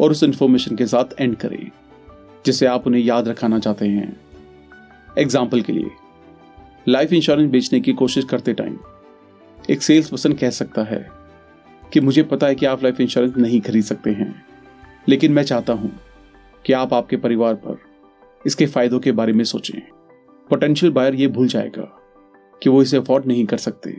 और 0.00 0.10
उस 0.10 0.22
इंफॉर्मेशन 0.22 0.76
के 0.76 0.86
साथ 0.86 1.20
एंड 1.20 1.36
करें 1.36 1.70
जिसे 2.46 2.66
आप 2.66 2.86
उन्हें 2.86 3.02
याद 3.02 3.28
रखाना 3.28 3.58
चाहते 3.58 3.86
हैं। 3.86 4.16
एग्ज़ाम्पल 5.18 5.60
के 5.60 5.72
लिए 5.72 5.90
लाइफ 6.86 7.12
इंश्योरेंस 7.12 7.50
बेचने 7.50 7.78
की 7.80 7.92
कोशिश 7.92 8.24
करते 8.24 8.52
टाइम 8.54 8.76
एक 9.70 9.82
सेल्स 9.82 10.10
पर्सन 10.10 10.32
कह 10.32 10.50
सकता 10.50 10.82
है 10.84 10.98
कि 11.92 12.00
मुझे 12.00 12.22
पता 12.22 12.46
है 12.46 12.54
कि 12.54 12.66
आप 12.66 12.82
लाइफ 12.82 13.00
इंश्योरेंस 13.00 13.36
नहीं 13.36 13.60
खरीद 13.60 13.84
सकते 13.84 14.10
हैं, 14.10 14.34
लेकिन 15.08 15.32
मैं 15.32 15.42
चाहता 15.42 15.72
हूँ 15.72 15.90
कि 16.64 16.72
आप 16.72 16.94
आपके 16.94 17.16
परिवार 17.16 17.54
पर 17.56 17.78
इसके 18.46 18.66
फायदों 18.66 19.00
के 19.00 19.12
बारे 19.12 19.32
में 19.32 19.44
सोचें। 19.44 19.80
पोटेंशियल 20.50 20.92
बायर 20.92 21.14
ये 21.14 21.26
भूल 21.28 21.48
जाएगा 21.48 21.88
कि 22.62 22.70
वो 22.70 22.82
इसे 22.82 22.96
अफोर्ड 22.96 23.26
नहीं 23.26 23.44
कर 23.46 23.56
सकते, 23.58 23.96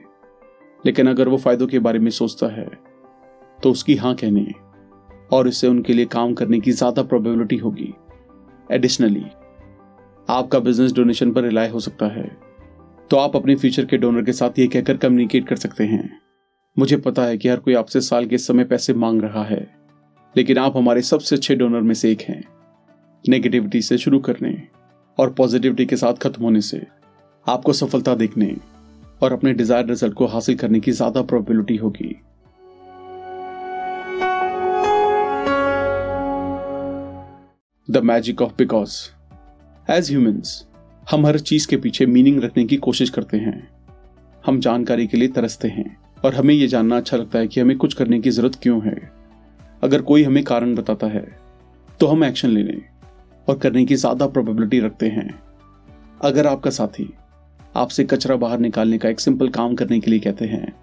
लेकिन 0.84 1.10
अगर 1.10 1.29
वो 1.29 1.38
फायदों 1.39 1.67
के 1.67 1.79
बारे 1.79 2.00
में 2.00 2.12
सोचता 2.12 2.53
है 2.53 2.70
तो 3.60 3.72
उसकी 3.72 3.96
हाँ 3.96 4.15
कहने 4.15 4.48
और 5.32 5.48
इससे 5.48 5.67
उनके 5.67 5.94
लिए 5.94 6.06
काम 6.08 6.34
करने 6.34 6.60
की 6.60 6.72
ज़्यादा 6.74 7.03
प्रोबेबिलिटी 7.03 7.58
होगी। 7.58 7.94
एडिशनली 8.72 9.25
आपका 10.29 10.60
बिज़नेस 10.62 10.94
डोनेशन 10.94 11.32
पर 11.32 11.44
रिलाय 11.44 11.70
हो 11.70 11.79
सकता 11.82 12.06
है। 12.10 12.47
तो 13.12 13.18
आप 13.18 13.36
अपने 13.36 13.56
फ्यूचर 13.56 13.86
के 13.86 13.98
डोनर 13.98 14.24
के 14.24 14.34
साथ 14.34 14.58
ये 14.60 14.66
कहकर 14.68 14.98
कम्युनिकेट 14.98 15.48
कर 15.48 15.56
सकते 15.56 15.84
हैं। 15.84 16.20
मुझे 16.78 16.98
पता 16.98 17.26
है 17.26 17.38
कि 17.38 17.50
हर 17.50 17.60
कोई 17.60 17.74
आपसे 17.74 18.02
साल 18.02 18.26
के 18.26 18.38
समय 18.38 18.64
पैसे 18.64 18.94
मांग 18.94 19.22
रहा 19.22 19.44
है, 19.44 19.68
लेकिन 20.36 20.58
आप 20.58 20.78
हमारे 20.78 21.02
सबसे 21.02 21.36
अच्छे 21.36 21.56
डोनर 21.56 21.82
में 21.82 21.94
से 21.94 22.12
एक 22.12 22.22
हैं। 22.22 22.44
नेगेटिविटी 23.26 23.82
से 23.82 23.98
शुरू 23.98 24.20
करने 24.20 24.52
और 25.18 25.34
पॉजिटिविटी 25.34 25.86
के 25.86 25.96
साथ 25.96 26.14
खत्म 26.22 26.44
होने 26.44 26.62
से 26.62 26.86
आपको 27.46 27.74
सफलता 27.74 28.16
देखने 28.16 28.56
और 29.22 29.34
अपने 29.34 29.54
डिज़ायर 29.54 29.86
रिज़ल्ट 29.86 30.14
को 30.14 30.26
हासिल 30.28 30.58
करने 30.58 30.80
की 30.80 30.92
ज़्यादा 30.92 31.22
प्रोबेबिलिटी 31.24 31.76
होगी। 31.78 32.16
The 37.88 37.98
magic 38.04 38.42
of 38.42 38.54
because 38.58 39.04
as 39.88 40.10
humans 40.12 40.67
हम 41.08 41.26
हर 41.26 41.38
चीज़ 41.40 41.68
के 41.68 41.78
पीछे 41.78 42.06
मीनिंग 42.06 42.42
रखने 42.44 42.64
की 42.66 42.78
कोशिश 42.78 43.10
करते 43.10 43.38
हैं। 43.38 43.68
हम 44.44 44.60
जानकारी 44.60 45.06
के 45.08 45.18
लिए 45.18 45.28
तरसते 45.28 45.68
हैं 45.68 45.86
और 46.26 46.34
हमें 46.36 46.54
यह 46.54 46.68
जानना 46.68 46.98
अच्छा 46.98 47.18
लगता 47.18 47.40
है 47.40 47.48
कि 47.48 47.60
हमें 47.60 47.76
कुछ 47.78 47.94
करने 47.94 48.20
की 48.20 48.30
ज़रूरत 48.30 48.56
क्यों 48.62 48.82
है। 48.86 48.96
अगर 49.84 50.02
कोई 50.02 50.24
हमें 50.24 50.44
कारण 50.44 50.74
बताता 50.76 51.08
है 51.08 51.26
तो 52.00 52.08
हम 52.08 52.24
एक्शन 52.24 52.50
लेने 52.50 52.78
और 53.48 53.58
करने 53.58 53.84
की 53.86 53.96
ज़्यादा 53.96 54.28
प्रोबेबिलिटी 54.28 54.80
रखते 54.80 55.10
हैं। 55.10 55.28
अगर 56.22 56.48
आपका 56.48 56.70
साथी 56.72 57.10
आपसे 57.76 58.04
कचरा 58.06 58.36
बाहर 58.36 58.60
निकालने 58.60 58.98
का 58.98 59.10
एक 59.10 59.20
सिंपल 59.20 59.50
काम 59.50 59.76
करने 59.76 60.00
के 60.00 60.12
लिए 60.12 60.20
कहते 60.20 60.46
हैं 60.46 60.74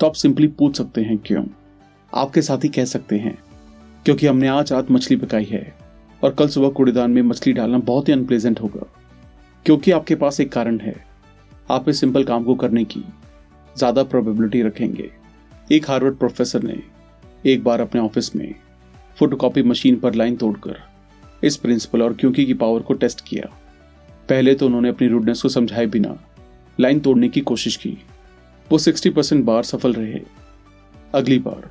तो 0.00 0.06
आप 0.06 0.14
सिंपली 0.14 0.48
पूछ 0.48 0.76
सकते 0.78 1.02
हैं, 1.02 1.16
क्यों? 1.18 1.44
आपके 2.12 2.42
साथी 2.42 2.68
कह 2.68 2.84
सकते 2.84 3.18
हैं, 3.18 3.36
क्योंकि 4.06 4.26
हमने 4.26 4.48
आज 4.48 4.72
रात 4.72 4.90
मछली 4.90 5.16
पकाई 5.16 5.44
है 5.44 5.64
और 6.22 6.34
कल 6.34 6.48
सुबह 6.48 6.68
कूड़ेदान 6.68 7.10
में 7.10 7.22
मछली 7.22 7.52
डालना 7.52 7.78
बहुत 7.80 8.08
ही 8.08 8.12
अनप्लेजेंट 8.12 8.60
होगा। 8.60 8.86
क्योंकि 9.66 9.90
आपके 9.90 10.14
पास 10.14 10.40
एक 10.40 10.52
कारण 10.52 10.78
है। 10.80 10.94
आप 11.70 11.88
इस 11.88 12.00
सिंपल 12.00 12.24
काम 12.24 12.44
को 12.44 12.54
करने 12.54 12.84
की 12.84 13.00
ज़्यादा 13.76 14.02
प्रोबेबिलिटी 14.02 14.62
रखेंगे। 14.62 15.10
एक 15.72 15.88
हार्वर्ड 15.90 16.16
प्रोफेसर 16.16 16.62
ने 16.62 16.82
एक 17.44 17.64
बार 17.64 17.80
अपने 17.80 18.00
ऑफ़िस 18.00 18.36
में 18.36 18.54
फोटोकॉपी 19.18 19.62
मशीन 19.62 19.96
पर 19.96 20.14
लाइन 20.14 20.36
तोड़कर 20.36 20.76
इस 21.44 21.56
प्रिंसिपल 21.56 22.02
और 22.02 22.14
क्योंकि 22.14 22.44
की 22.46 22.54
पावर 22.54 22.80
को 22.80 22.94
टेस्ट 22.94 23.20
किया। 23.28 23.48
पहले 24.28 24.54
तो 24.54 24.66
उन्होंने 24.66 24.88
अपनी 24.88 25.08
रूडनेस 25.08 25.42
को 25.42 25.48
समझाए 25.48 25.86
बिना 25.86 26.16
लाइन 26.80 27.00
तोड़ने 27.00 27.28
की 27.28 27.40
कोशिश 27.40 27.76
की। 27.76 27.96
वो 28.70 28.78
60 28.78 29.10
परसेंट 29.10 29.44
बार 29.44 29.62
सफल 29.62 29.92
रहे। 29.92 30.20
अगली 31.14 31.38
बार 31.38 31.70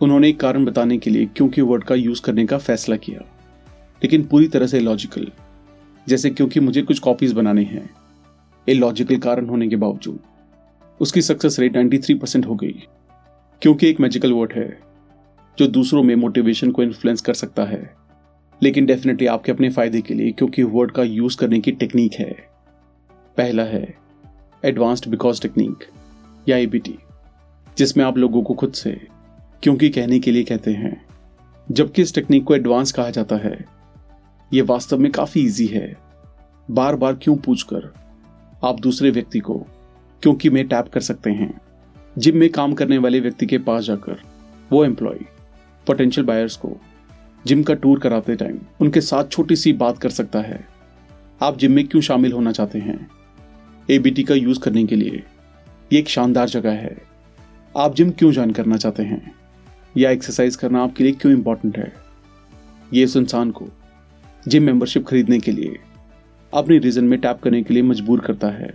उन्होंने 0.00 0.28
एक 0.28 0.40
कारण 0.40 0.64
बताने 0.64 0.98
के 0.98 1.10
लिए 1.10 1.26
क्योंकि 1.26 1.60
वर्ड 1.60 1.84
का 1.84 1.94
यूज़ 1.94 2.22
करने 2.22 2.46
का 2.46 2.58
फैसला 2.58 2.96
किया। 2.96 3.20
लेकिन 4.02 4.24
पूरी 4.24 4.48
तरह 4.48 4.66
से 4.66 4.80
लॉजिकल 4.80 5.30
जैसे 6.08 6.30
क्योंकि 6.30 6.60
मुझे 6.60 6.82
कुछ 6.82 6.98
कॉपीज 6.98 7.32
बनाने 7.32 7.62
हैं। 7.62 7.90
ए 8.68 8.74
लॉजिकल 8.74 9.16
कारण 9.16 9.46
होने 9.46 9.68
के 9.68 9.76
बावजूद, 9.76 10.18
उसकी 11.00 11.22
सक्सेस 11.22 11.60
रेट 11.60 11.76
93 11.76 12.18
परसेंट 12.18 12.46
हो 12.46 12.54
गई। 12.54 12.86
क्योंकि 13.62 13.88
एक 13.88 14.00
मैजिकल 14.00 14.32
वर्ड 14.32 14.52
है, 14.52 14.78
जो 15.58 15.66
दूसरों 15.66 16.02
में 16.02 16.14
मोटिवेशन 16.14 16.70
को 16.70 16.82
इन्फ्लुएंस 16.82 17.20
कर 17.20 17.34
सकता 17.34 17.64
है। 17.64 17.94
लेकिन 18.62 18.86
डेफिनेटली 18.86 19.26
आपके 19.26 19.52
अपने 19.52 19.70
फ़ायदे 19.70 20.00
के 20.00 20.14
लिए, 20.14 20.30
क्योंकि 20.30 20.62
वर्ड 20.62 20.90
का 20.90 21.02
यूज़ 21.02 21.36
करने 21.36 21.60
की 21.60 21.72
टेक्निक 21.72 22.14
है। 22.14 22.36
पहला 23.36 23.62
है 23.62 23.94
एडवांस्ड 24.64 25.08
बिकॉज़ 25.08 25.42
टेक्निक 25.42 25.84
या 26.48 26.56
एबीटी 26.56 26.98
जिसमें 27.78 28.04
आप 28.04 28.18
लोगों 28.18 28.42
को 28.42 28.54
खुद 28.54 28.72
से, 28.72 29.00
क्योंकि 29.62 29.88
कहने 29.88 30.18
के 30.18 30.30
लिए 30.30 30.42
कहते 30.42 30.70
हैं। 30.70 31.06
जबकि 31.72 32.02
इस 32.02 32.14
टेक्निक 32.14 32.44
को 32.44 32.54
एडवांस 32.54 32.92
कहा 32.92 33.10
जाता 33.10 33.36
है 33.36 33.73
यह 34.54 34.64
वास्तव 34.64 34.98
में 34.98 35.12
काफ़ी 35.12 35.46
इजी 35.46 35.66
है। 35.66 35.96
बार 36.70 36.96
बार 36.96 37.14
क्यों 37.14 37.36
पूछकर? 37.36 37.94
आप 38.64 38.80
दूसरे 38.80 39.10
व्यक्ति 39.10 39.38
को, 39.38 39.66
क्योंकि 40.22 40.50
में 40.50 40.68
टैप 40.68 40.88
कर 40.88 41.00
सकते 41.00 41.30
हैं। 41.30 41.60
जिम 42.18 42.36
में 42.36 42.50
काम 42.50 42.74
करने 42.74 42.98
वाले 42.98 43.20
व्यक्ति 43.20 43.46
के 43.46 43.58
पास 43.58 43.84
जाकर, 43.84 44.22
वो 44.72 44.84
एम्प्लॉय 44.84 45.18
पोटेंशियल 45.86 46.26
बायर्स 46.26 46.56
को, 46.56 46.76
जिम 47.46 47.62
का 47.62 47.74
टूर 47.74 47.98
कराते 47.98 48.36
टाइम 48.36 48.58
उनके 48.80 49.00
साथ 49.00 49.24
छोटी 49.24 49.56
सी 49.56 49.72
बात 49.72 49.98
कर 49.98 50.10
सकता 50.10 50.40
है। 50.40 50.68
आप 51.42 51.58
जिम 51.58 51.72
में 51.72 51.88
क्यों 51.88 52.02
शामिल 52.02 52.32
होना 52.32 52.52
चाहते 52.52 52.78
हैं? 52.78 53.10
एबीटी 53.90 54.22
का 54.22 54.34
यूज़ 54.34 54.60
करने 54.60 54.86
के 54.86 54.96
लिए, 54.96 55.22
ये 55.92 55.98
एक 55.98 56.08
शानदार 56.08 56.48
जगह 56.48 56.72
है। 56.72 57.02
आप 57.76 57.94
जिम 57.94 58.10
क्यों 58.10 58.32
ज्वाइन 58.32 58.50
करना 58.50 58.76
चाहते 58.76 59.02
हैं? 59.02 59.34
या 59.96 60.10
एक्सरसाइज 60.10 60.56
करना 60.56 60.82
आपके 60.82 61.04
लिए 61.04 61.12
क्यों 61.12 61.34
इंपॉर्टेंट 61.34 61.78
है? 61.78 61.92
ये 62.92 63.04
उस 63.04 63.16
इंसान 63.16 63.50
को 63.50 63.68
जिम 64.48 64.62
मेंबरशिप 64.62 65.06
खरीदने 65.06 65.38
के 65.38 65.52
लिए। 65.52 65.78
अपनी 66.54 66.78
रीजन 66.78 67.04
में 67.04 67.20
टैप 67.20 67.40
करने 67.42 67.62
के 67.62 67.74
लिए 67.74 67.82
मजबूर 67.82 68.20
करता 68.20 68.48
है। 68.48 68.68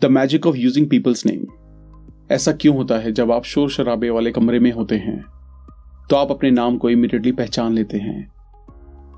The 0.00 0.04
magic 0.04 0.46
of 0.46 0.56
using 0.56 0.90
people's 0.90 1.26
name 1.26 1.46
ऐसा 2.30 2.52
क्यों 2.52 2.76
होता 2.76 2.94
है 2.94 3.12
जब 3.12 3.32
आप 3.32 3.44
शोर 3.44 3.70
शराबे 3.70 4.10
वाले 4.10 4.30
कमरे 4.30 4.58
में 4.58 4.72
होते 4.72 4.96
हैं? 4.96 5.24
तो 6.10 6.16
आप 6.16 6.30
अपने 6.30 6.50
नाम 6.50 6.78
को 6.78 6.90
इमिडिएटली 6.90 7.32
पहचान 7.32 7.72
लेते 7.72 7.98
हैं। 7.98 8.32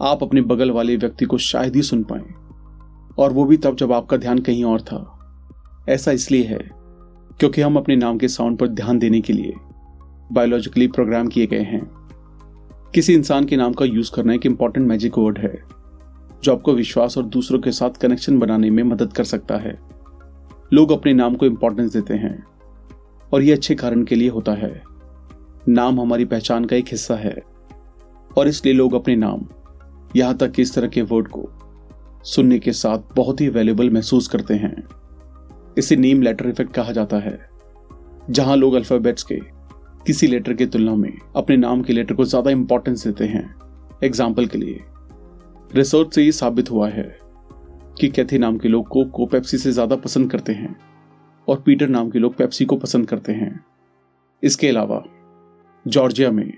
आप 0.03 0.19
अपने 0.23 0.41
बगल 0.41 0.71
वाले 0.71 0.97
व्यक्ति 0.97 1.25
को 1.25 1.39
शायद 1.39 1.77
ही 1.77 1.83
सुन 1.83 2.03
पाए। 2.03 2.25
और 3.19 3.33
वो 3.33 3.45
भी 3.45 3.57
तब 3.57 3.77
जब 3.77 3.93
आपका 3.93 4.17
ध्यान 4.17 4.39
कहीं 4.39 4.65
और 4.65 4.81
था। 4.81 5.15
ऐसा 5.89 6.11
इसलिए 6.11 6.45
है, 6.45 6.71
क्योंकि 7.39 7.61
हम 7.61 7.77
अपने 7.77 7.97
नाम 7.97 8.19
के 8.19 8.29
साउंड 8.29 8.59
पर 8.59 8.69
ध्यान 8.69 8.99
देने 8.99 9.21
के 9.21 9.33
लिए 9.33 9.53
बायोलॉजिकली 10.33 10.87
प्रोग्राम 10.89 11.29
किए 11.29 11.47
गए 11.47 11.63
हैं। 11.63 11.81
किसी 12.95 13.15
इंसान 13.15 13.45
के 13.45 13.57
नाम 13.57 13.73
का 13.73 13.85
यूज़ 13.85 14.11
करना 14.15 14.35
एक 14.35 14.47
इंपॉर्टेंट 14.47 14.87
मैजिक 14.89 15.19
वर्ड 15.19 15.39
है, 15.39 15.55
जो 16.43 16.53
आपको 16.53 16.73
विश्वास 16.75 17.19
और 17.19 17.25
दूसरों 17.27 17.59
के 17.59 17.73
साथ 17.73 17.91
कनेक्शन 17.91 18.39
बनाने 18.39 18.71
में 18.71 18.83
मदद 18.83 19.13
कर 19.13 19.25
सकता 19.25 19.57
है। 19.57 19.79
लोग 20.73 20.93
अपने 20.93 21.13
नाम 21.13 21.35
को 21.35 21.47
इंपॉर्टेंस 21.47 21.93
देते 21.93 22.15
हैं, 22.15 22.45
और 23.33 23.43
ये 23.43 23.53
अच्छे 23.53 23.75
कारण 23.75 24.05
के 24.05 24.15
लिए 24.15 24.29
होता 24.29 24.53
है। 24.53 24.83
नाम 25.69 26.01
हमारी 26.01 26.25
पहचान 26.25 26.65
का 26.65 26.77
एक 26.77 26.89
हिस्सा 26.89 27.15
है, 27.15 27.37
और 28.39 28.49
इसलिए 28.49 28.75
लोग 28.75 28.95
अपने 28.95 29.17
नाम, 29.17 29.47
यहाँ 30.17 30.37
तक 30.37 30.53
कि 30.53 30.63
इस 30.63 30.75
तरह 30.75 30.89
के 30.89 31.03
वर्ड 31.03 31.29
को 31.29 31.49
सुनने 32.25 32.59
के 32.59 32.73
साथ 32.73 33.15
बहुत 33.17 33.41
ही 33.41 33.49
वैल्यूबल 33.49 33.91
महसूस 33.91 34.29
करते 34.29 34.55
हैं। 34.55 34.77
इसे 35.79 35.97
नीम 35.97 36.23
लेटर 36.23 36.49
इफ़ेक्ट 36.49 36.73
कहा 36.73 36.93
जाता 36.93 37.17
है, 37.17 37.39
जहाँ 38.31 38.57
लोग 38.57 38.75
अल्फाबेट्स 38.75 39.23
के 39.23 39.41
किसी 40.07 40.27
लेटर 40.27 40.55
की 40.55 40.67
तुलना 40.67 40.95
में 40.95 41.13
अपने 41.37 41.57
नाम 41.57 41.83
के 41.83 41.93
लेटर 41.93 42.15
को 42.15 42.25
ज़्यादा 42.25 42.51
इंपॉर्टेंस 42.51 43.07
देते 43.07 43.25
हैं। 43.27 43.45
एग्ज़ाम्पल 44.05 44.47
के 44.47 44.59
लिए 44.59 44.81
रिसर्च 45.71 46.15
से 46.15 46.23
ये 46.23 46.33
साबित 46.33 46.71
हुआ 46.71 46.89
है 46.89 47.09
कि 48.01 48.09
कैथी 48.09 48.39
नाम 48.39 48.59
के 48.59 48.69
लोग 48.69 48.89
कोक 48.89 49.11
को 49.11 49.27
पेप्सी 49.27 49.59
से 49.59 49.73
ज़्यादा 49.73 49.97
पसंद 49.97 50.31
करते 50.31 50.53
हैं 50.53 50.75
और 51.49 51.61
पीटर 51.61 51.89
नाम 51.89 52.11
के 52.11 52.19
लोग 52.19 52.37
पेप्सी 52.37 52.65
को 52.65 52.77
पसंद 52.77 53.09
करते 53.09 53.33
हैं। 53.33 53.59
इसके 54.43 54.69
अलावा 54.69 55.03
जॉर्जिया 55.87 56.31
में 56.31 56.53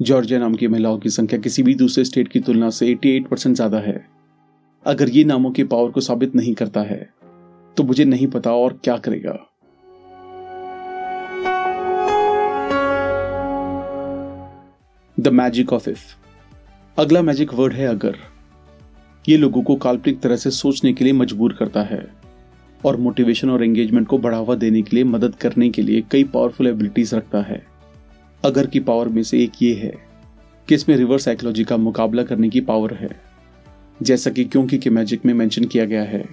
जॉर्जिया 0.00 0.38
नाम 0.40 0.54
की 0.54 0.68
महिलाओं 0.68 0.98
की 0.98 1.10
संख्या 1.10 1.38
किसी 1.40 1.62
भी 1.62 1.74
दूसरे 1.74 2.04
स्टेट 2.04 2.28
की 2.28 2.40
तुलना 2.40 2.70
से 2.70 2.86
88 2.88 3.28
परसेंट 3.28 3.56
ज़्यादा 3.56 3.78
है। 3.78 4.00
अगर 4.86 5.08
ये 5.08 5.24
नामों 5.24 5.50
के 5.50 5.64
पावर 5.64 5.90
को 5.90 6.00
साबित 6.00 6.34
नहीं 6.36 6.54
करता 6.54 6.80
है 6.82 7.08
तो 7.76 7.84
मुझे 7.84 8.04
नहीं 8.04 8.26
पता 8.26 8.52
और 8.54 8.78
क्या 8.84 8.96
करेगा। 8.98 9.38
द 15.20 15.28
मैजिक 15.28 15.72
ऑफ़ 15.72 15.88
इफ़ 15.90 16.02
अगला 16.96 17.20
मैजिक 17.22 17.52
वर्ड 17.54 17.72
है 17.72 17.86
अगर। 17.86 18.16
ये 19.24 19.36
लोगों 19.36 19.62
को 19.62 19.74
काल्पनिक 19.76 20.20
तरह 20.20 20.36
से 20.36 20.50
सोचने 20.50 20.92
के 20.92 21.04
लिए 21.04 21.12
मजबूर 21.12 21.52
करता 21.52 21.82
है 21.82 22.00
और 22.84 22.96
मोटिवेशन 22.96 23.50
और 23.50 23.64
एंगेजमेंट 23.64 24.06
को 24.08 24.18
बढ़ावा 24.18 24.54
देने 24.54 24.82
के 24.82 24.96
लिए 24.96 25.04
मदद 25.04 25.34
करने 25.34 25.68
के 25.70 25.82
लिए 25.82 26.02
कई 26.10 26.24
पावरफुल 26.24 26.66
एबिलिटीज 26.66 27.14
रखता 27.14 27.42
है। 27.42 27.62
अगर 28.44 28.66
की 28.66 28.80
पावर 28.80 29.08
में 29.08 29.22
से 29.22 29.42
एक 29.44 29.62
ये 29.62 29.74
है 29.74 29.92
कि 30.68 30.74
इसमें 30.74 30.96
रिवर्स 30.96 31.24
साइकोलॉजी 31.24 31.64
का 31.64 31.76
मुकाबला 31.76 32.22
करने 32.22 32.48
की 32.48 32.60
पावर 32.60 32.94
है। 32.94 33.10
जैसा 34.02 34.30
कि 34.30 34.44
क्योंकि 34.44 34.78
के 34.78 34.90
मैजिक 34.90 35.26
में 35.26 35.34
मेंशन 35.34 35.64
किया 35.64 35.84
गया 35.84 36.02
है, 36.02 36.24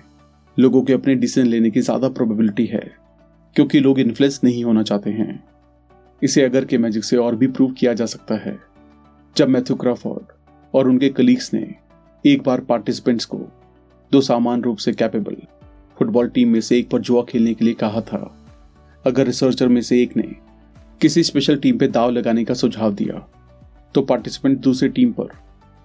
लोगों 0.57 0.81
के 0.81 0.93
अपने 0.93 1.15
डिसीज़न 1.15 1.47
लेने 1.47 1.71
की 1.71 1.81
ज़्यादा 1.81 2.09
प्रोबेबिलिटी 2.09 2.65
है, 2.65 2.87
क्योंकि 3.55 3.79
लोग 3.79 3.99
इन्फ्लुएंस 3.99 4.39
नहीं 4.43 4.63
होना 4.63 4.83
चाहते 4.83 5.09
हैं। 5.09 5.43
इसे 6.21 6.43
अगर 6.43 6.65
के 6.65 6.77
मैजिक 6.77 7.03
से 7.03 7.17
और 7.17 7.35
भी 7.35 7.47
प्रूव 7.47 7.71
किया 7.71 7.93
जा 7.93 8.05
सकता 8.05 8.35
है। 8.35 8.57
जब 9.37 9.49
मैथ्यू 9.49 9.75
क्रॉफोर्ड 9.75 10.31
और 10.73 10.87
उनके 10.89 11.07
कलीग्स 11.09 11.53
ने 11.53 11.75
एक 12.25 12.41
बार 12.43 12.59
पार्टिसिपेंट्स 12.59 13.25
को 13.25 13.37
दो 14.11 14.21
सामान 14.21 14.61
रूप 14.61 14.77
से 14.77 14.91
कैपेबल 14.91 15.35
फुटबॉल 15.97 16.29
टीम 16.29 16.49
में 16.49 16.61
से 16.61 16.77
एक 16.79 16.89
पर 16.89 17.01
जुआ 17.01 17.21
खेलने 17.23 17.53
के 17.53 17.65
लिए 17.65 17.73
कहा 17.73 18.01
था, 18.01 18.19
अगर 19.05 19.25
रिसर्चर 19.25 19.67
में 19.67 19.81
से 19.81 20.01
एक 20.03 20.15
ने 20.17 20.23
किसी 21.01 21.23
स्पेशल 21.23 21.57
टीम 21.57 21.77
पे 21.77 21.87
दाव 21.87 22.11
लगाने 22.11 22.45
का 22.45 22.53
सुझाव 22.53 22.93
दिया 22.93 23.19
तो 23.95 24.01
पार्टिसिपेंट 24.01 24.57
दूसरी 24.59 24.89
टीम 24.89 25.11
पर 25.11 25.27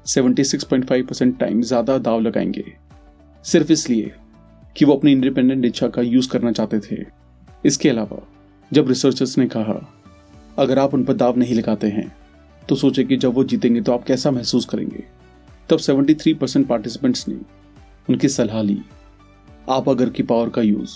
76.5 0.07 1.03
परसेंट 1.03 1.39
टाइम 1.39 1.61
ज़्यादा 1.63 1.99
दाव 1.99 2.21
लगाएँगे। 2.21 2.65
सिर्फ़ 3.45 3.73
इसलिए 3.73 4.15
कि 4.77 4.85
वो 4.85 4.97
अपनी 4.97 5.13
इंडिपेंडेंट 5.13 5.65
इच्छा 5.65 5.89
का 5.89 6.03
यूज़ 6.03 6.29
करना 6.29 6.53
चाहते 6.53 6.81
थे। 6.81 7.05
इसके 7.65 7.89
अलावा, 7.89 8.23
जब 8.71 8.89
रिसर्चर्स 8.89 9.39
ने 9.39 9.47
कहा, 9.49 9.81
अगर 10.59 10.79
आप 10.79 10.95
उन 10.95 11.05
पर 11.05 11.15
दाव 11.15 11.39
नहीं 11.39 11.55
लगाते 11.55 11.89
हैं 11.89 12.11
तो 12.69 12.75
सोचे 12.75 13.05
कि 13.05 13.17
जब 13.17 13.35
वो 13.35 13.45
जीतेंगे 13.45 13.81
तो 13.81 13.93
आप 13.93 14.05
कैसा 14.05 14.31
महसूस 14.31 14.65
करेंगे? 14.65 15.05
तब 15.71 15.79
73 15.79 16.35
परसेंट 16.35 16.67
पार्टिसिपेंट्स 16.67 17.29
ने 17.29 17.35
उनकी 18.11 18.29
सलाह 18.29 18.63
ली। 18.63 18.79
आप 19.71 19.89
अगर 19.89 20.11
की 20.11 20.23
पावर 20.23 20.49
का 20.49 20.63
यूज़ 20.63 20.91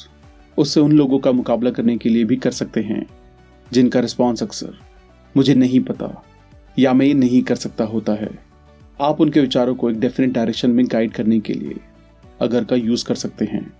उससे 0.58 0.80
उन 0.80 0.92
लोगों 0.92 1.18
का 1.18 1.32
मुकाबला 1.32 1.70
करने 1.70 1.96
के 1.98 2.08
लिए 2.08 2.24
भी 2.24 2.36
कर 2.36 2.50
सकते 2.50 2.82
हैं, 2.82 3.06
जिनका 3.72 4.00
रिस्पॉन्स 4.00 4.42
अक्सर 4.42 4.74
मुझे 5.36 5.54
नहीं 5.54 5.80
पता 5.80 6.24
या 6.78 6.92
मैं 6.92 7.06
ये 7.06 7.14
नहीं 7.14 7.42
कर 7.42 7.54
सकता 7.54 7.84
होता 7.84 8.12
है। 8.12 8.28
आप 9.00 9.20
उनके 9.20 9.40
विचारों 9.40 9.74
को 9.74 9.90
एक 9.90 10.00
डेफिनेट 10.00 10.32
डायरेक्शन 10.32 10.70
में 10.70 10.86
गाइड 10.86 11.12
करने 11.12 11.40
के 11.40 11.54
लिए 11.54 11.74
अगर 12.40 12.64
का 12.64 12.76
यूज़ 12.76 13.04
कर 13.04 13.14
सकते 13.14 13.44
हैं। 13.44 13.72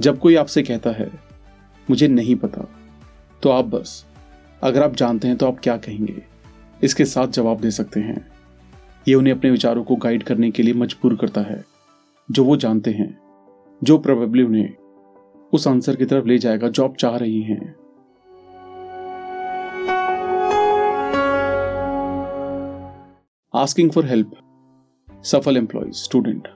जब 0.00 0.18
कोई 0.18 0.34
आपसे 0.34 0.62
कहता 0.62 0.90
है, 0.90 1.10
मुझे 1.90 2.08
नहीं 2.08 2.36
पता 2.36 2.68
तो 3.42 3.50
आप 3.50 3.64
बस, 3.64 4.04
अगर 4.62 4.82
आप 4.82 4.96
जानते 4.96 5.28
हैं 5.28 5.36
तो 5.36 5.46
आप 5.46 5.58
क्या 5.62 5.76
कहेंगे? 5.76 6.22
इसके 6.82 7.04
साथ 7.04 7.28
जवाब 7.28 7.60
दे 7.60 7.70
सकते 7.70 8.00
हैं। 8.00 8.26
ये 9.06 9.14
उन्हें 9.14 9.34
अपने 9.34 9.50
विचारों 9.50 9.82
को 9.84 9.96
गाइड 9.96 10.22
करने 10.22 10.50
के 10.50 10.62
लिए 10.62 10.74
मजबूर 10.74 11.16
करता 11.16 11.40
है, 11.40 11.64
जो 12.28 12.44
वो 12.44 12.56
जानते 12.56 12.90
हैं, 12.90 13.18
जो 13.82 13.98
प्रोबेबली 13.98 14.42
उन्हें 14.42 14.68
उस 15.52 15.66
आंसर 15.68 15.96
की 15.96 16.04
तरफ़ 16.04 16.26
ले 16.26 16.38
जाएगा 16.38 16.68
जो 16.68 16.84
आप 16.84 16.96
चाह 16.96 17.16
रही 17.16 17.40
हैं। 17.42 17.74
आस्किंग 23.54 23.90
फॉर 23.90 24.06
हेल्प 24.06 24.30
सफल 25.24 25.56
एम्प्लॉय 25.56 25.90
स्टूडेंट 25.94 26.48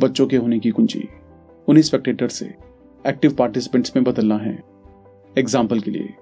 बच्चों 0.00 0.26
के 0.26 0.36
होने 0.36 0.58
की 0.58 0.70
कुंजी। 0.70 1.08
उन्हें 1.68 1.82
स्पेक्टेटर 1.82 2.28
से 2.28 2.46
एक्टिव 3.04 3.34
पार्टिसिपेंट्स 3.34 3.96
में 3.96 4.04
बदलना 4.04 4.36
है। 4.36 4.58
एग्ज़ाम्पल 5.38 5.80
के 5.80 5.90
लिए, 5.90 6.14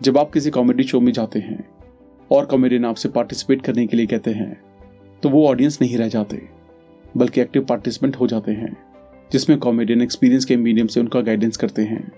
जब 0.00 0.18
आप 0.18 0.30
किसी 0.32 0.50
कॉमेडी 0.50 0.82
शो 0.82 1.00
में 1.00 1.12
जाते 1.12 1.38
हैं 1.38 1.62
और 2.32 2.44
कॉमेडियन 2.46 2.84
आपसे 2.84 3.08
पार्टिसिपेट 3.08 3.62
करने 3.62 3.86
के 3.86 3.96
लिए 3.96 4.06
कहते 4.06 4.30
हैं 4.30 4.60
तो 5.22 5.28
वो 5.28 5.46
ऑडियंस 5.48 5.78
नहीं 5.82 5.96
रह 5.96 6.08
जाते, 6.08 6.42
बल्कि 7.16 7.40
एक्टिव 7.40 7.64
पार्टिसिपेंट 7.64 8.16
हो 8.16 8.26
जाते 8.26 8.52
हैं, 8.52 8.76
जिसमें 9.32 9.58
कॉमेडियन 9.58 10.02
एक्सपीरियंस 10.02 10.44
के 10.44 10.56
मीडियम 10.56 10.86
से 10.86 11.00
उनका 11.00 11.20
गाइडेंस 11.20 11.56
करते 11.56 11.82
हैं। 11.82 12.12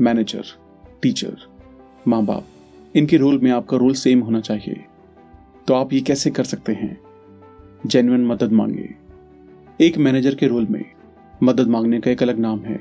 मैनेजर 0.00 0.44
टीचर 1.02 1.36
माँ 2.08 2.24
बाप 2.24 2.44
इनके 2.94 3.16
रोल 3.16 3.38
में 3.38 3.50
आपका 3.50 3.76
रोल 3.76 3.94
सेम 3.94 4.20
होना 4.20 4.40
चाहिए। 4.40 4.84
तो 5.68 5.74
आप 5.74 5.92
ये 5.92 6.00
कैसे 6.00 6.30
कर 6.30 6.44
सकते 6.44 6.72
हैं? 6.72 6.98
जेन्युइन 7.86 8.26
मदद 8.26 8.52
मांगे। 8.52 8.94
एक 9.80 9.98
मैनेजर 9.98 10.34
के 10.34 10.46
रोल 10.46 10.66
में 10.66 10.84
मदद 11.42 11.66
मांगने 11.66 12.00
का 12.00 12.10
एक 12.10 12.22
अलग 12.22 12.38
नाम 12.38 12.60
है। 12.60 12.78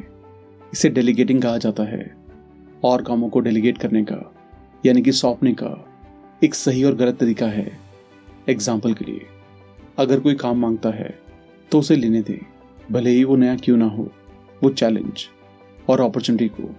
इसे 0.74 0.90
डेलीगेटिंग 0.90 1.42
कहा 1.42 1.58
जाता 1.58 1.84
है। 1.84 2.16
और 2.84 3.02
कामों 3.04 3.30
को 3.30 3.40
डेलीगेट 3.40 3.78
करने 3.78 4.04
का, 4.04 4.34
यानी 4.86 5.02
कि 5.02 5.12
सौंपने 5.12 5.54
का 5.54 5.95
एक 6.46 6.56
सही 6.56 6.84
और 6.84 6.96
गलत 6.96 7.18
तरीका 7.18 7.46
है 7.48 7.66
एग्ज़ाम्पल 8.50 8.94
के 8.94 9.06
लिए। 9.06 9.26
अगर 9.98 10.20
कोई 10.20 10.36
काम 10.36 10.60
माँगता 10.60 10.90
है 10.90 11.10
तो 11.72 11.80
उसे 11.80 11.96
लेने 11.96 12.22
दें। 12.22 12.38
भले 12.92 13.10
ही 13.10 13.24
वो 13.24 13.36
नया 13.36 13.56
क्यों 13.56 13.78
ना 13.78 13.86
हो, 13.86 14.08
वो 14.64 14.70
चैलेंज 14.72 15.26
और 15.90 16.02
अपॉर्चुनिटी 16.02 16.48
को 16.50 16.70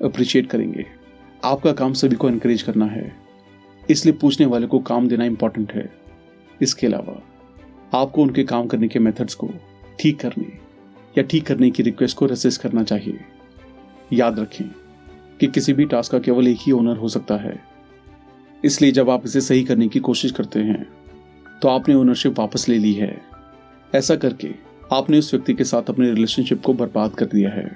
अप्रिशिएट 0.00 0.50
करेंगे। 0.50 0.86
आपका 1.44 1.72
काम 1.72 1.92
सभी 1.92 2.16
को 2.16 2.28
इनक्रेज 2.28 2.62
करना 2.62 2.86
है। 2.86 3.12
इसलिए 3.90 4.14
पूछने 4.14 4.46
वाले 4.46 4.66
को 4.66 4.78
काम 4.80 5.08
देना 5.08 5.24
इंपॉर्टेंट 5.24 5.72
है। 5.72 5.88
इसके 6.60 6.86
अलावा, 6.86 7.20
आपको 7.94 8.22
उनके 8.22 8.44
काम 8.44 8.66
करने 8.66 8.88
के 8.88 8.98
मेथड्स 8.98 9.34
को 9.34 9.50
ठीक 10.00 10.20
करने 10.20 10.52
या 11.18 11.22
ठीक 11.22 11.46
करने 11.46 11.70
की 11.70 11.82
रिक्वेस्ट 11.82 12.16
को 12.18 12.26
रेसिस्ट 12.26 12.62
करना 12.62 12.82
चाहिए। 12.82 13.20
याद 14.12 14.38
रखें 14.38 14.66
कि 15.40 15.46
किसी 15.46 15.72
भी 15.72 15.84
टास्क 15.86 16.12
का 16.12 16.18
केवल 16.18 16.48
एक 16.48 16.58
ही 16.60 16.72
ओनर 16.72 16.96
हो 16.96 17.08
सकता 17.08 17.36
है। 17.36 17.73
इसलिए 18.64 18.92
जब 18.92 19.10
आप 19.10 19.22
इसे 19.24 19.40
सही 19.40 19.64
करने 19.64 19.88
की 19.88 20.00
कोशिश 20.00 20.30
करते 20.32 20.60
हैं 20.60 20.86
तो 21.62 21.68
आपने 21.68 21.94
ओनरशिप 21.94 22.38
वापस 22.38 22.68
ले 22.68 22.78
ली 22.78 22.92
है। 22.92 23.20
ऐसा 23.94 24.16
करके 24.16 24.54
आपने 24.92 25.18
उस 25.18 25.32
व्यक्ति 25.34 25.54
के 25.54 25.64
साथ 25.64 25.90
अपने 25.90 26.10
रिलेशनशिप 26.10 26.62
को 26.62 26.74
बर्बाद 26.74 27.14
कर 27.14 27.26
दिया 27.26 27.50
है। 27.50 27.66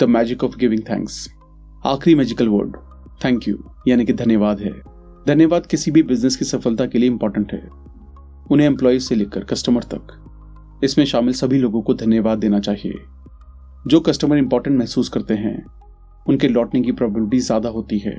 The 0.00 0.08
magic 0.08 0.44
of 0.44 0.56
giving 0.56 0.82
thanks 0.82 1.28
आखिरी 1.86 2.14
मैजिकल 2.14 2.48
वर्ड 2.48 2.76
थैंक 3.24 3.48
यू 3.48 3.58
यानी 3.88 4.04
कि 4.04 4.12
धन्यवाद 4.12 4.60
है। 4.60 4.72
धन्यवाद 5.26 5.66
किसी 5.66 5.90
भी 5.90 6.02
बिज़नेस 6.02 6.36
की 6.36 6.44
सफलता 6.44 6.86
के 6.86 6.98
लिए 6.98 7.10
इंपॉर्टेंट 7.10 7.52
है। 7.52 7.66
उन्हें 8.50 8.66
एम्प्लॉय 8.66 8.98
से 8.98 9.14
लेकर 9.14 9.44
कस्टमर 9.44 9.82
तक। 9.82 10.80
इसमें 10.84 11.04
शामिल 11.04 11.34
सभी 11.34 11.58
लोगों 11.58 11.82
को 11.82 11.94
धन्यवाद 11.94 12.38
देना 12.38 12.60
चाहिए। 12.60 12.94
जो 13.86 14.00
कस्टमर 14.00 14.36
इंपॉर्टेंट 14.36 14.78
महसूस 14.78 15.08
करते 15.08 15.34
हैं, 15.34 15.64
उनके 16.26 16.48
लौटने 16.48 16.80
की 16.80 16.92
प्रॉबिलिटी 16.92 17.38
ज़्यादा 17.40 17.68
होती 17.68 17.98
है 17.98 18.18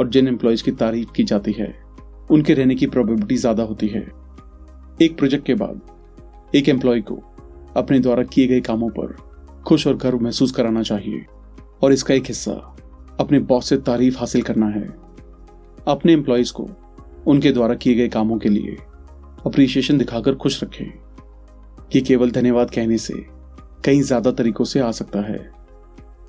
और 0.00 0.08
जिन 0.08 0.28
एम्प्लॉयज़ 0.28 0.62
की 0.64 0.72
तारीफ़ 0.72 1.10
की 1.12 1.24
जाती 1.24 1.52
है, 1.52 1.74
उनके 2.30 2.54
रहने 2.54 2.74
की 2.74 2.86
प्रॉबिलिटी 2.86 3.36
ज़्यादा 3.36 3.62
होती 3.62 3.88
है। 3.88 4.02
एक 5.02 5.16
प्रोजेक्ट 5.18 5.46
के 5.46 5.54
बाद, 5.54 5.80
एक 6.54 6.68
एम्प्लॉय 6.68 7.00
को 7.00 7.16
अपने 7.76 7.98
द्वारा 8.00 8.22
किए 8.22 8.46
गए 8.46 8.60
कामों 8.60 8.88
पर 8.90 9.14
खुश 9.66 9.86
और 9.86 9.96
गर्व 9.96 10.20
महसूस 10.20 10.52
कराना 10.52 10.82
चाहिए 10.82 11.24
और 11.82 11.92
इसका 11.92 12.14
एक 12.14 12.26
हिस्सा 12.26 12.52
अपने 13.20 13.38
बॉस 13.40 13.68
से 13.68 13.76
तारीफ़ 13.78 14.18
हासिल 14.18 14.42
करना 14.42 14.66
है। 14.66 14.86
अपने 15.88 16.12
एम्प्लॉयज़ 16.12 16.52
को 16.52 16.68
उनके 17.26 17.52
द्वारा 17.52 17.74
किए 17.74 17.94
गए 17.94 18.08
कामों 18.08 18.38
के 18.38 18.48
लिए 18.48 18.76
अप्रिसिएशन 19.46 19.98
दिखाकर 19.98 20.34
खुश 20.34 20.62
रखें। 20.64 20.86
ये 21.94 22.00
केवल 22.00 22.30
धन्यवाद 22.30 22.70
कहने 22.70 22.98
से 22.98 23.14
कहीं 23.84 24.02
ज़्यादा 24.02 24.30
तरीकों 24.32 24.64
से 24.64 24.80
आ 24.80 24.90
सकता 24.90 25.20
है। 25.20 25.38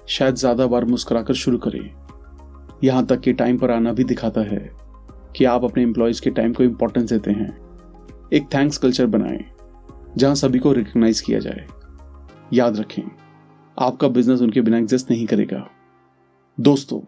शायद 0.10 0.36
ज़्यादा 0.36 0.68
बार 0.68 0.86
मुस्कुराकर 0.86 1.34
शुरू 1.34 1.58
करें। 1.58 1.90
यहाँ 2.84 3.06
तक 3.06 3.20
कि 3.20 3.34
टाइम 3.34 3.58
पर 3.58 3.72
आना 3.72 3.94
भी 3.94 4.04
दिखाता 4.04 4.42
है 4.42 4.60
कि 5.36 5.46
आप 5.46 5.64
अपने 5.64 5.84
एम्प्लॉयज़ 5.84 6.22
के 6.22 6.30
टाइम 6.30 6.54
को 6.54 6.64
इंपॉर्टेंस 6.64 7.10
देते 7.10 7.32
हैं। 7.32 7.50
एक 8.34 8.48
थैंक्स 8.54 8.78
कल्चर 8.78 9.06
बनाएँ, 9.06 9.44
जहाँ 10.18 10.36
सभी 10.36 10.60
को 10.60 10.72
रिकग्नाइज 10.74 11.22
किया 11.22 11.40
जाए। 11.40 11.66
याद 12.54 12.80
रखें, 12.80 13.04
आपका 13.78 14.08
बिज़नेस 14.08 14.42
उनके 14.42 14.62
बिना 14.62 14.78
एग्जिस्ट 14.78 15.12
नहीं 15.12 15.26
करेगा। 15.28 15.68
दोस्तों, 16.58 17.00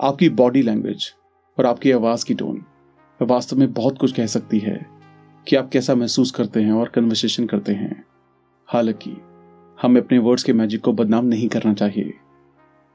आपकी 0.00 0.28
बॉडी 0.30 0.62
लैंग्वेज 0.62 1.12
और 1.58 1.66
आपकी 1.66 1.92
आवाज़ 1.92 2.24
की 2.24 2.34
टोन 2.34 2.64
वास्तव 3.20 3.56
में 3.56 3.72
बहुत 3.72 3.98
कुछ 3.98 4.12
कह 4.12 4.26
सकती 4.26 4.58
है 4.58 4.78
कि 5.46 5.56
आप 5.56 5.68
कैसा 5.68 5.94
महसूस 5.94 6.30
करते 6.30 6.60
हैं 6.60 6.72
और 6.72 6.88
कन्वर्सेशन 6.88 7.46
करते 7.46 7.72
हैं। 7.72 8.04
हालाँकि 8.68 9.16
हमें 9.84 10.00
अपने 10.00 10.18
वर्ड्स 10.18 10.42
के 10.42 10.52
मैजिक 10.52 10.80
को 10.80 10.92
बदनाम 10.92 11.26
नहीं 11.26 11.48
करना 11.48 11.74
चाहिए। 11.74 12.12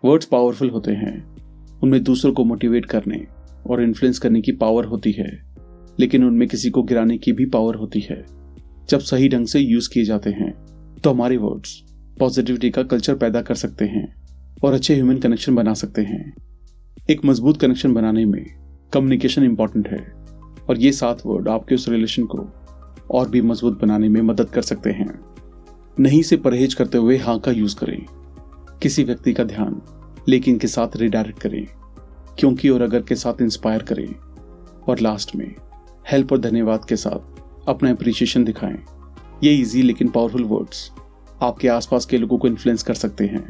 वर्ड्स 0.05 0.25
पावरफुल 0.25 0.69
होते 0.69 0.91
हैं। 0.91 1.35
उनमें 1.83 2.03
दूसरों 2.03 2.31
को 2.33 2.43
मोटिवेट 2.43 2.85
करने 2.85 3.27
और 3.67 3.83
इन्फ्लुएंस 3.83 4.19
करने 4.19 4.41
की 4.41 4.51
पावर 4.51 4.85
होती 4.85 5.11
है। 5.11 5.55
लेकिन 5.99 6.23
उनमें 6.23 6.47
किसी 6.47 6.69
को 6.69 6.83
गिराने 6.83 7.17
की 7.17 7.31
भी 7.31 7.45
पावर 7.45 7.75
होती 7.75 7.99
है। 7.99 8.25
जब 8.89 8.99
सही 8.99 9.29
ढंग 9.29 9.47
से 9.47 9.59
यूज़ 9.59 9.89
किए 9.93 10.03
जाते 10.03 10.29
हैं 10.29 10.51
तो 11.03 11.09
हमारे 11.09 11.37
वर्ड्स 11.37 11.83
पॉजिटिविटी 12.19 12.69
का 12.69 12.83
कल्चर 12.83 13.15
पैदा 13.15 13.41
कर 13.41 13.55
सकते 13.55 13.85
हैं 13.85 14.15
और 14.63 14.73
अच्छे 14.73 14.95
ह्यूमन 14.95 15.17
कनेक्शन 15.17 15.55
बना 15.55 15.73
सकते 15.73 16.01
हैं। 16.01 16.35
एक 17.09 17.25
मज़बूत 17.25 17.61
कनेक्शन 17.61 17.93
बनाने 17.93 18.25
में 18.25 18.45
कम्युनिकेशन 18.93 19.43
इंपॉर्टेंट 19.43 19.87
है 19.87 20.13
और 20.69 20.77
ये 20.77 20.91
सात 20.91 21.21
वर्ड 21.25 21.47
आपके 21.47 21.75
उस 21.75 21.89
रिलेशन 21.89 22.25
को 22.25 22.49
और 23.11 23.29
भी 23.29 23.41
मज़बूत 23.41 23.81
बनाने 23.81 24.09
में 24.09 24.21
मदद 24.21 24.49
कर 24.49 24.61
सकते 24.61 24.89
हैं। 24.89 25.19
नहीं 25.99 26.21
से 26.21 26.37
परहेज 26.37 26.73
करते 26.73 26.97
हुए 26.97 27.17
हाँ 27.17 27.39
का 27.39 27.51
यूज़ 27.51 27.75
करें। 27.75 28.05
किसी 28.81 29.03
व्यक्ति 29.03 29.33
का 29.33 29.43
ध्यान 29.43 29.81
लेकिन 30.27 30.57
के 30.57 30.67
साथ 30.67 30.95
रिडायरेक्ट 30.95 31.39
करें, 31.39 31.65
क्योंकि 32.39 32.69
और 32.69 32.81
अगर 32.81 33.01
के 33.01 33.15
साथ 33.15 33.41
इंस्पायर 33.41 33.83
करें, 33.83 34.15
और 34.87 34.99
लास्ट 34.99 35.35
में 35.35 35.53
हेल्प 36.11 36.31
और 36.31 36.39
धन्यवाद 36.39 36.85
के 36.85 36.95
साथ 36.95 37.69
अपना 37.69 37.91
अप्रिशिएशन 37.91 38.43
दिखाएँ। 38.43 38.79
ये 39.43 39.55
इजी 39.55 39.81
लेकिन 39.81 40.07
पावरफुल 40.07 40.43
वर्ड्स 40.43 40.89
आपके 41.41 41.67
आसपास 41.67 42.05
के 42.05 42.17
लोगों 42.17 42.37
को 42.37 42.47
इन्फ्लुएंस 42.47 42.83
कर 42.83 42.93
सकते 42.93 43.25
हैं, 43.25 43.47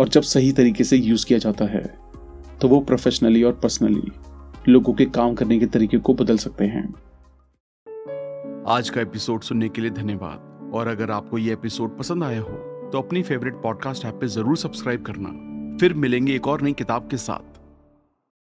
और 0.00 0.08
जब 0.08 0.22
सही 0.22 0.52
तरीके 0.52 0.84
से 0.84 0.96
यूज़ 0.96 1.26
किया 1.26 1.38
जाता 1.38 1.64
है 1.64 1.84
तो 2.60 2.68
वो 2.68 2.80
प्रोफेशनली 2.80 3.42
और 3.42 3.52
पर्सनली 3.52 4.12
लोगों 4.68 4.92
के 4.92 5.04
काम 5.04 5.34
करने 5.34 5.58
के 5.58 5.66
तरीके 5.66 5.98
को 5.98 6.14
बदल 6.14 6.38
सकते 6.38 6.64
हैं। 6.64 6.88
आज 8.68 8.90
का 8.90 9.00
एपिसोड 9.00 9.40
सुनने 9.42 9.68
के 9.68 9.80
लिए 9.80 9.90
धन्यवाद। 9.92 10.45
और 10.74 10.88
अगर 10.88 11.10
आपको 11.10 11.38
ये 11.38 11.52
एपिसोड 11.52 11.98
पसंद 11.98 12.24
आया 12.24 12.40
हो 12.40 12.52
तो 12.92 12.98
अपनी 12.98 13.22
फेवरेट 13.22 13.54
पॉडकास्ट 13.54 14.04
ऐप 14.04 14.14
पे 14.14 14.26
ज़रूर 14.26 14.56
सब्सक्राइब 14.56 15.02
करना। 15.02 15.28
फिर 15.80 15.94
मिलेंगे 15.94 16.34
एक 16.34 16.46
और 16.46 16.62
नई 16.62 16.72
किताब 16.72 17.08
के 17.10 17.16
साथ। 17.16 17.55